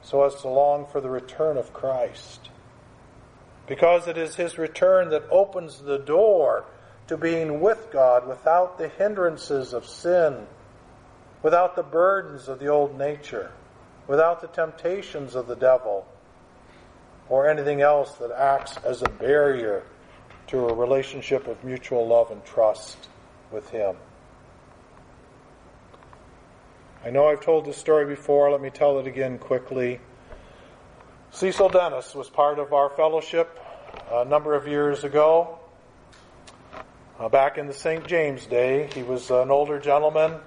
so 0.02 0.24
as 0.24 0.36
to 0.42 0.48
long 0.48 0.86
for 0.86 1.02
the 1.02 1.10
return 1.10 1.58
of 1.58 1.74
Christ. 1.74 2.50
Because 3.68 4.08
it 4.08 4.18
is 4.18 4.36
His 4.36 4.58
return 4.58 5.10
that 5.10 5.28
opens 5.30 5.80
the 5.80 5.98
door 5.98 6.64
to 7.08 7.18
being 7.18 7.60
with 7.60 7.92
God 7.92 8.28
without 8.28 8.78
the 8.78 8.88
hindrances 8.88 9.74
of 9.74 9.86
sin, 9.86 10.48
without 11.44 11.76
the 11.76 11.84
burdens 11.84 12.48
of 12.48 12.60
the 12.60 12.68
old 12.68 12.98
nature, 12.98 13.52
without 14.08 14.42
the 14.42 14.48
temptations 14.48 15.36
of 15.36 15.48
the 15.48 15.56
devil 15.56 16.08
or 17.30 17.50
anything 17.50 17.82
else 17.82 18.14
that 18.16 18.32
acts 18.32 18.78
as 18.78 19.02
a 19.02 19.10
barrier 19.10 19.84
to 20.48 20.68
a 20.68 20.74
relationship 20.74 21.48
of 21.48 21.62
mutual 21.64 22.08
love 22.08 22.32
and 22.32 22.44
trust 22.46 23.10
with 23.52 23.70
Him. 23.70 23.96
I 27.04 27.10
know 27.10 27.28
I've 27.28 27.42
told 27.42 27.66
this 27.66 27.78
story 27.78 28.06
before, 28.06 28.52
let 28.52 28.62
me 28.62 28.70
tell 28.70 29.00
it 29.00 29.08
again 29.08 29.38
quickly. 29.38 30.00
Cecil 31.32 31.70
Dennis 31.70 32.16
was 32.16 32.30
part 32.30 32.60
of 32.60 32.74
our 32.74 32.90
fellowship 32.90 33.60
a 34.12 34.26
number 34.26 34.56
of 34.56 34.68
years 34.68 35.04
ago. 35.04 35.60
Uh, 37.20 37.30
back 37.30 37.58
in 37.58 37.68
the 37.68 37.74
St. 37.74 38.06
James 38.08 38.46
day, 38.46 38.90
he 38.94 39.04
was 39.04 39.30
an 39.30 39.52
older 39.52 39.80
gentleman 39.80 40.40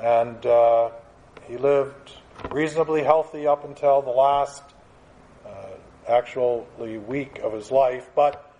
and 0.00 0.44
uh, 0.46 0.90
he 1.46 1.56
lived 1.56 2.12
reasonably 2.50 3.02
healthy 3.02 3.46
up 3.46 3.64
until 3.64 4.02
the 4.02 4.10
last 4.10 4.62
actually 6.10 6.98
week 6.98 7.38
of 7.38 7.52
his 7.52 7.70
life. 7.70 8.10
But 8.14 8.52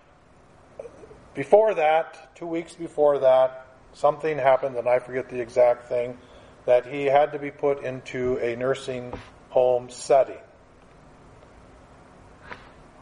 before 1.35 1.75
that, 1.75 2.35
two 2.35 2.47
weeks 2.47 2.75
before 2.75 3.19
that, 3.19 3.67
something 3.93 4.39
happened, 4.39 4.77
and 4.77 4.89
I 4.89 4.99
forget 4.99 5.29
the 5.29 5.41
exact 5.41 5.89
thing, 5.89 6.17
that 6.67 6.87
he 6.87 7.05
had 7.07 7.33
to 7.33 7.39
be 7.39 7.51
put 7.51 7.83
into 7.83 8.39
a 8.39 8.57
nursing 8.57 9.13
home 9.51 9.91
setting. 9.91 10.39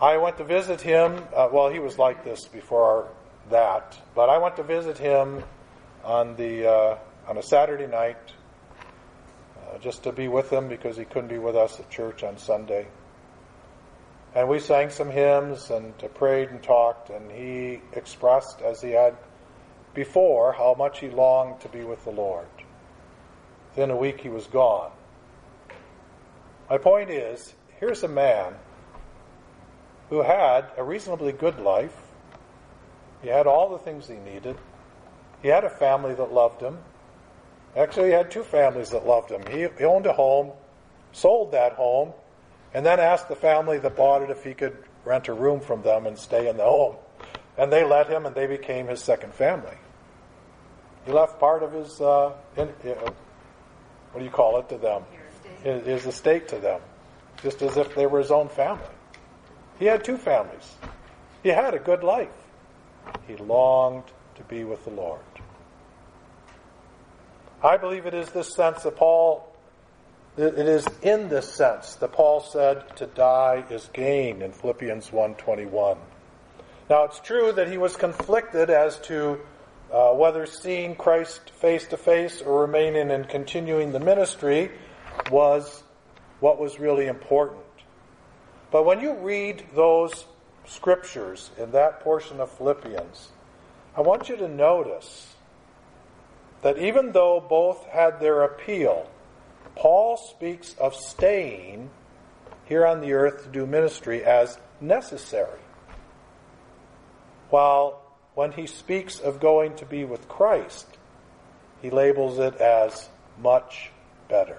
I 0.00 0.16
went 0.16 0.36
to 0.38 0.44
visit 0.44 0.80
him. 0.80 1.22
Uh, 1.34 1.48
well, 1.52 1.68
he 1.68 1.80
was 1.80 1.98
like 1.98 2.24
this 2.24 2.46
before 2.46 3.08
that, 3.50 3.98
but 4.14 4.28
I 4.28 4.38
went 4.38 4.56
to 4.56 4.62
visit 4.62 4.96
him 4.96 5.42
on 6.04 6.36
the 6.36 6.70
uh, 6.70 6.98
on 7.28 7.36
a 7.36 7.42
Saturday 7.42 7.86
night, 7.86 8.16
uh, 9.60 9.78
just 9.78 10.04
to 10.04 10.12
be 10.12 10.28
with 10.28 10.50
him 10.50 10.68
because 10.68 10.96
he 10.96 11.04
couldn't 11.04 11.28
be 11.28 11.38
with 11.38 11.56
us 11.56 11.78
at 11.78 11.90
church 11.90 12.24
on 12.24 12.38
Sunday. 12.38 12.88
And 14.34 14.48
we 14.48 14.60
sang 14.60 14.88
some 14.88 15.10
hymns 15.10 15.70
and 15.70 15.92
prayed 16.14 16.48
and 16.48 16.62
talked, 16.62 17.10
and 17.10 17.30
he 17.30 17.80
expressed, 17.92 18.62
as 18.62 18.80
he 18.80 18.90
had 18.90 19.16
before, 19.94 20.52
how 20.52 20.74
much 20.78 21.00
he 21.00 21.08
longed 21.08 21.60
to 21.60 21.68
be 21.68 21.82
with 21.82 22.02
the 22.04 22.10
Lord. 22.10 22.46
Within 23.70 23.90
a 23.90 23.96
week, 23.96 24.20
he 24.20 24.28
was 24.28 24.46
gone. 24.46 24.90
My 26.70 26.78
point 26.78 27.10
is 27.10 27.54
here's 27.78 28.02
a 28.02 28.08
man 28.08 28.54
who 30.08 30.22
had 30.22 30.66
a 30.76 30.82
reasonably 30.82 31.32
good 31.32 31.58
life. 31.60 31.96
He 33.22 33.28
had 33.28 33.46
all 33.46 33.70
the 33.70 33.78
things 33.78 34.08
he 34.08 34.16
needed. 34.16 34.56
He 35.42 35.48
had 35.48 35.64
a 35.64 35.70
family 35.70 36.14
that 36.14 36.32
loved 36.32 36.60
him. 36.60 36.78
Actually, 37.76 38.08
he 38.08 38.14
had 38.14 38.30
two 38.30 38.42
families 38.42 38.90
that 38.90 39.06
loved 39.06 39.30
him. 39.30 39.42
He, 39.50 39.66
he 39.78 39.84
owned 39.84 40.06
a 40.06 40.12
home, 40.12 40.52
sold 41.12 41.52
that 41.52 41.72
home, 41.72 42.12
and 42.74 42.84
then 42.84 43.00
asked 43.00 43.28
the 43.28 43.36
family 43.36 43.78
that 43.78 43.96
bought 43.96 44.22
it 44.22 44.30
if 44.30 44.44
he 44.44 44.54
could 44.54 44.76
rent 45.04 45.28
a 45.28 45.32
room 45.32 45.60
from 45.60 45.82
them 45.82 46.06
and 46.06 46.18
stay 46.18 46.48
in 46.48 46.56
the 46.56 46.64
home. 46.64 46.96
And 47.56 47.72
they 47.72 47.84
let 47.84 48.08
him, 48.08 48.26
and 48.26 48.34
they 48.34 48.46
became 48.46 48.86
his 48.86 49.02
second 49.02 49.34
family. 49.34 49.76
He 51.06 51.12
left 51.12 51.40
part 51.40 51.62
of 51.62 51.72
his, 51.72 52.00
uh, 52.00 52.32
in, 52.56 52.68
uh, 52.68 52.94
what 54.12 54.18
do 54.18 54.24
you 54.24 54.30
call 54.30 54.58
it, 54.58 54.68
to 54.68 54.78
them? 54.78 55.02
His, 55.62 55.84
his 55.84 56.06
estate 56.06 56.48
to 56.48 56.58
them, 56.58 56.80
just 57.42 57.62
as 57.62 57.76
if 57.76 57.94
they 57.94 58.06
were 58.06 58.18
his 58.18 58.30
own 58.30 58.48
family. 58.48 58.84
He 59.78 59.86
had 59.86 60.04
two 60.04 60.16
families. 60.16 60.74
He 61.42 61.50
had 61.50 61.74
a 61.74 61.78
good 61.78 62.02
life. 62.02 62.28
He 63.26 63.36
longed 63.36 64.04
to 64.36 64.42
be 64.44 64.64
with 64.64 64.84
the 64.84 64.90
Lord. 64.90 65.20
I 67.62 67.76
believe 67.76 68.06
it 68.06 68.14
is 68.14 68.28
this 68.30 68.54
sense 68.54 68.84
that 68.84 68.96
Paul 68.96 69.44
it 70.36 70.68
is 70.68 70.86
in 71.02 71.28
this 71.28 71.52
sense 71.52 71.96
that 71.96 72.12
Paul 72.12 72.40
said 72.40 72.96
to 72.98 73.06
die 73.06 73.64
is 73.70 73.90
gain 73.92 74.40
in 74.42 74.52
Philippians 74.52 75.10
1:21. 75.10 75.98
Now 76.88 77.04
it's 77.04 77.18
true 77.18 77.50
that 77.52 77.68
he 77.68 77.76
was 77.76 77.96
conflicted 77.96 78.70
as 78.70 78.98
to 79.00 79.40
uh, 79.92 80.12
whether 80.12 80.46
seeing 80.46 80.94
Christ 80.94 81.50
face 81.50 81.88
to 81.88 81.96
face 81.96 82.40
or 82.40 82.60
remaining 82.60 83.10
and 83.10 83.28
continuing 83.28 83.90
the 83.90 84.00
ministry 84.00 84.70
was 85.30 85.82
what 86.38 86.60
was 86.60 86.78
really 86.78 87.08
important. 87.08 87.64
But 88.70 88.84
when 88.84 89.00
you 89.00 89.14
read 89.14 89.64
those 89.74 90.26
scriptures 90.66 91.50
in 91.58 91.72
that 91.72 92.00
portion 92.00 92.40
of 92.40 92.52
Philippians, 92.52 93.30
I 93.96 94.02
want 94.02 94.28
you 94.28 94.36
to 94.36 94.46
notice 94.46 95.34
that 96.62 96.78
even 96.78 97.12
though 97.12 97.40
both 97.40 97.84
had 97.86 98.20
their 98.20 98.42
appeal, 98.42 99.08
Paul 99.76 100.16
speaks 100.16 100.74
of 100.74 100.94
staying 100.94 101.90
here 102.66 102.86
on 102.86 103.00
the 103.00 103.12
earth 103.12 103.44
to 103.44 103.48
do 103.48 103.66
ministry 103.66 104.24
as 104.24 104.58
necessary. 104.80 105.60
While 107.50 108.02
when 108.34 108.52
he 108.52 108.66
speaks 108.66 109.20
of 109.20 109.40
going 109.40 109.76
to 109.76 109.86
be 109.86 110.04
with 110.04 110.28
Christ, 110.28 110.86
he 111.80 111.90
labels 111.90 112.38
it 112.38 112.56
as 112.56 113.08
much 113.40 113.90
better. 114.28 114.58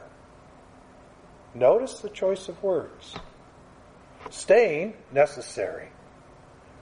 Notice 1.54 2.00
the 2.00 2.10
choice 2.10 2.48
of 2.48 2.62
words. 2.64 3.16
Staying, 4.30 4.94
necessary. 5.12 5.90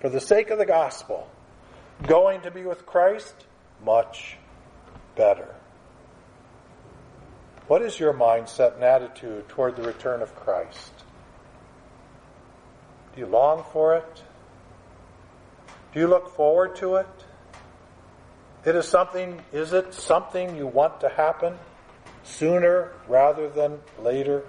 For 0.01 0.09
the 0.09 0.19
sake 0.19 0.49
of 0.49 0.59
the 0.59 0.65
gospel. 0.65 1.29
Going 2.05 2.41
to 2.41 2.51
be 2.51 2.63
with 2.63 2.85
Christ, 2.85 3.33
much 3.83 4.37
better. 5.17 5.53
What 7.67 7.81
is 7.81 7.99
your 7.99 8.13
mindset 8.13 8.75
and 8.75 8.83
attitude 8.83 9.49
toward 9.49 9.75
the 9.75 9.81
return 9.81 10.21
of 10.21 10.33
Christ? 10.35 10.93
Do 13.13 13.21
you 13.21 13.27
long 13.27 13.65
for 13.73 13.95
it? 13.95 14.23
Do 15.93 15.99
you 15.99 16.07
look 16.07 16.33
forward 16.35 16.75
to 16.77 16.95
it? 16.95 17.07
It 18.63 18.75
is 18.75 18.87
something, 18.87 19.41
is 19.51 19.73
it 19.73 19.93
something 19.93 20.55
you 20.55 20.67
want 20.67 21.01
to 21.01 21.09
happen 21.09 21.57
sooner 22.23 22.93
rather 23.07 23.49
than 23.49 23.79
later? 24.01 24.43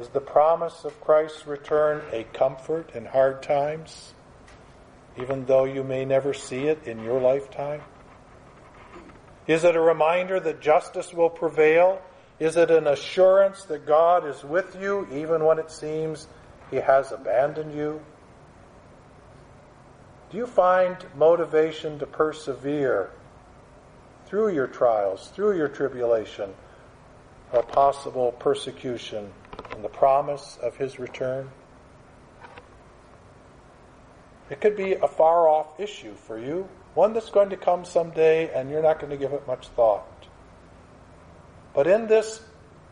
Is 0.00 0.08
the 0.08 0.20
promise 0.20 0.84
of 0.84 1.00
Christ's 1.00 1.46
return 1.46 2.02
a 2.12 2.24
comfort 2.24 2.90
in 2.94 3.06
hard 3.06 3.42
times, 3.42 4.14
even 5.20 5.44
though 5.46 5.64
you 5.64 5.82
may 5.82 6.04
never 6.04 6.32
see 6.32 6.66
it 6.66 6.86
in 6.86 7.02
your 7.02 7.20
lifetime? 7.20 7.82
Is 9.46 9.64
it 9.64 9.76
a 9.76 9.80
reminder 9.80 10.38
that 10.40 10.60
justice 10.60 11.12
will 11.12 11.30
prevail? 11.30 12.00
Is 12.38 12.56
it 12.56 12.70
an 12.70 12.86
assurance 12.86 13.64
that 13.64 13.86
God 13.86 14.26
is 14.26 14.42
with 14.44 14.76
you 14.80 15.06
even 15.12 15.44
when 15.44 15.58
it 15.58 15.70
seems 15.70 16.28
he 16.70 16.76
has 16.76 17.12
abandoned 17.12 17.74
you? 17.74 18.00
Do 20.30 20.38
you 20.38 20.46
find 20.46 20.96
motivation 21.14 21.98
to 21.98 22.06
persevere 22.06 23.10
through 24.26 24.54
your 24.54 24.66
trials, 24.66 25.30
through 25.34 25.58
your 25.58 25.68
tribulation, 25.68 26.54
or 27.52 27.62
possible 27.62 28.32
persecution 28.32 29.30
in 29.76 29.82
the 29.82 29.88
promise 29.88 30.58
of 30.62 30.76
his 30.76 30.98
return? 30.98 31.50
It 34.52 34.60
could 34.60 34.76
be 34.76 34.92
a 34.92 35.08
far 35.08 35.48
off 35.48 35.80
issue 35.80 36.12
for 36.14 36.38
you, 36.38 36.68
one 36.92 37.14
that's 37.14 37.30
going 37.30 37.48
to 37.50 37.56
come 37.56 37.86
someday 37.86 38.52
and 38.52 38.68
you're 38.68 38.82
not 38.82 39.00
going 39.00 39.08
to 39.08 39.16
give 39.16 39.32
it 39.32 39.46
much 39.46 39.68
thought. 39.68 40.26
But 41.74 41.86
in 41.86 42.06
this 42.06 42.42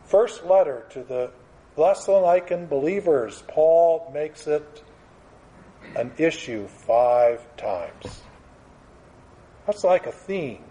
first 0.04 0.42
letter 0.46 0.86
to 0.92 1.02
the 1.02 1.30
Thessalonican 1.76 2.66
believers, 2.66 3.42
Paul 3.46 4.10
makes 4.14 4.46
it 4.46 4.82
an 5.96 6.12
issue 6.16 6.66
five 6.66 7.44
times. 7.58 8.22
That's 9.66 9.84
like 9.84 10.06
a 10.06 10.12
theme. 10.12 10.64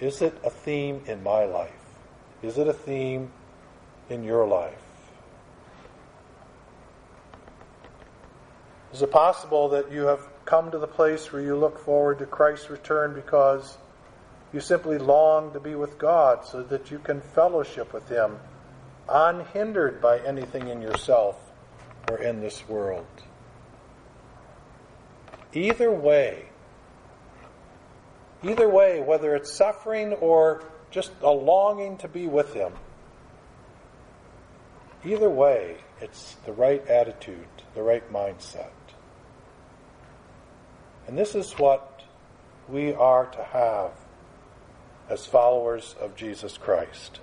Is 0.00 0.22
it 0.22 0.40
a 0.42 0.48
theme 0.48 1.02
in 1.04 1.22
my 1.22 1.44
life? 1.44 1.84
Is 2.42 2.56
it 2.56 2.66
a 2.66 2.72
theme 2.72 3.30
in 4.08 4.24
your 4.24 4.46
life? 4.46 4.91
Is 8.92 9.00
it 9.00 9.10
possible 9.10 9.70
that 9.70 9.90
you 9.90 10.02
have 10.02 10.20
come 10.44 10.70
to 10.70 10.78
the 10.78 10.86
place 10.86 11.32
where 11.32 11.40
you 11.40 11.56
look 11.56 11.78
forward 11.78 12.18
to 12.18 12.26
Christ's 12.26 12.68
return 12.68 13.14
because 13.14 13.78
you 14.52 14.60
simply 14.60 14.98
long 14.98 15.52
to 15.54 15.60
be 15.60 15.74
with 15.74 15.98
God 15.98 16.44
so 16.44 16.62
that 16.64 16.90
you 16.90 16.98
can 16.98 17.22
fellowship 17.22 17.94
with 17.94 18.08
Him 18.10 18.38
unhindered 19.08 20.02
by 20.02 20.18
anything 20.18 20.68
in 20.68 20.82
yourself 20.82 21.36
or 22.10 22.18
in 22.18 22.40
this 22.40 22.68
world? 22.68 23.06
Either 25.54 25.90
way, 25.90 26.46
either 28.42 28.68
way, 28.68 29.00
whether 29.00 29.34
it's 29.34 29.50
suffering 29.50 30.12
or 30.14 30.64
just 30.90 31.12
a 31.22 31.30
longing 31.30 31.96
to 31.98 32.08
be 32.08 32.26
with 32.26 32.52
Him, 32.52 32.72
either 35.02 35.30
way, 35.30 35.76
it's 36.02 36.34
the 36.44 36.52
right 36.52 36.86
attitude, 36.88 37.48
the 37.74 37.82
right 37.82 38.12
mindset. 38.12 38.68
And 41.06 41.18
this 41.18 41.34
is 41.34 41.52
what 41.52 42.02
we 42.68 42.92
are 42.94 43.26
to 43.26 43.42
have 43.42 43.90
as 45.08 45.26
followers 45.26 45.94
of 46.00 46.16
Jesus 46.16 46.56
Christ. 46.56 47.20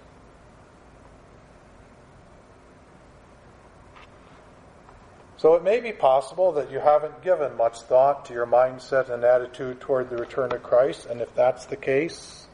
So 5.38 5.54
it 5.54 5.64
may 5.64 5.80
be 5.80 5.94
possible 5.94 6.52
that 6.52 6.70
you 6.70 6.80
haven't 6.80 7.22
given 7.22 7.56
much 7.56 7.80
thought 7.84 8.26
to 8.26 8.34
your 8.34 8.46
mindset 8.46 9.10
and 9.10 9.24
attitude 9.24 9.80
toward 9.80 10.10
the 10.10 10.18
return 10.18 10.52
of 10.52 10.62
Christ, 10.62 11.06
and 11.06 11.22
if 11.22 11.34
that's 11.34 11.66
the 11.66 11.78
case, 11.78 12.48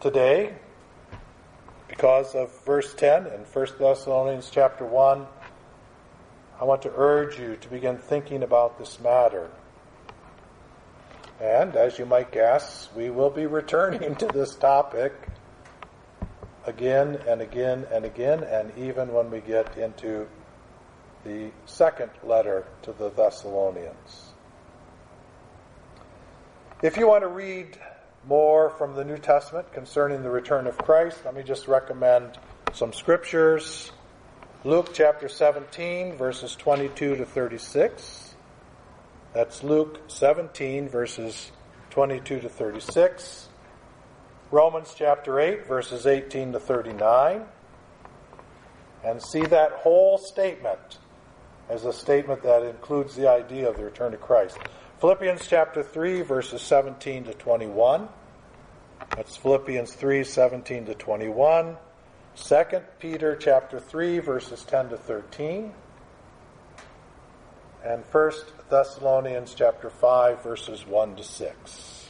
today, 0.00 0.52
because 1.88 2.34
of 2.34 2.52
verse 2.66 2.92
10 2.92 3.28
in 3.28 3.40
1 3.50 3.66
Thessalonians 3.78 4.50
chapter 4.52 4.84
1, 4.84 5.26
I 6.58 6.64
want 6.64 6.82
to 6.82 6.92
urge 6.96 7.38
you 7.38 7.56
to 7.56 7.68
begin 7.68 7.98
thinking 7.98 8.42
about 8.42 8.78
this 8.78 8.98
matter. 9.00 9.50
And 11.40 11.76
as 11.76 11.98
you 11.98 12.06
might 12.06 12.32
guess, 12.32 12.88
we 12.96 13.10
will 13.10 13.28
be 13.28 13.44
returning 13.44 14.16
to 14.16 14.26
this 14.26 14.54
topic 14.54 15.12
again 16.64 17.20
and 17.28 17.42
again 17.42 17.86
and 17.92 18.06
again, 18.06 18.42
and 18.42 18.72
even 18.78 19.12
when 19.12 19.30
we 19.30 19.40
get 19.40 19.76
into 19.76 20.26
the 21.24 21.50
second 21.66 22.10
letter 22.22 22.66
to 22.82 22.92
the 22.92 23.10
Thessalonians. 23.10 24.32
If 26.82 26.96
you 26.96 27.06
want 27.06 27.22
to 27.22 27.28
read 27.28 27.78
more 28.26 28.70
from 28.70 28.94
the 28.94 29.04
New 29.04 29.18
Testament 29.18 29.72
concerning 29.72 30.22
the 30.22 30.30
return 30.30 30.66
of 30.66 30.78
Christ, 30.78 31.18
let 31.24 31.34
me 31.34 31.42
just 31.42 31.68
recommend 31.68 32.38
some 32.72 32.92
scriptures. 32.92 33.92
Luke 34.66 34.90
chapter 34.92 35.28
17, 35.28 36.16
verses 36.16 36.56
22 36.56 37.14
to 37.14 37.24
36. 37.24 38.34
That's 39.32 39.62
Luke 39.62 40.00
17, 40.08 40.88
verses 40.88 41.52
22 41.90 42.40
to 42.40 42.48
36. 42.48 43.48
Romans 44.50 44.92
chapter 44.98 45.38
8, 45.38 45.68
verses 45.68 46.04
18 46.04 46.54
to 46.54 46.58
39. 46.58 47.44
And 49.04 49.22
see 49.22 49.42
that 49.42 49.70
whole 49.70 50.18
statement 50.18 50.98
as 51.68 51.84
a 51.84 51.92
statement 51.92 52.42
that 52.42 52.64
includes 52.64 53.14
the 53.14 53.30
idea 53.30 53.68
of 53.68 53.76
the 53.76 53.84
return 53.84 54.14
of 54.14 54.20
Christ. 54.20 54.58
Philippians 54.98 55.46
chapter 55.46 55.84
3, 55.84 56.22
verses 56.22 56.60
17 56.60 57.22
to 57.26 57.34
21. 57.34 58.08
That's 59.14 59.36
Philippians 59.36 59.94
3, 59.94 60.24
17 60.24 60.86
to 60.86 60.94
21. 60.96 61.76
2 62.36 62.64
Peter 62.98 63.34
chapter 63.34 63.80
3 63.80 64.18
verses 64.18 64.62
10 64.64 64.90
to 64.90 64.96
13 64.96 65.72
and 67.84 68.04
1 68.04 68.32
Thessalonians 68.68 69.54
chapter 69.54 69.88
5 69.88 70.42
verses 70.42 70.86
1 70.86 71.16
to 71.16 71.24
6. 71.24 72.05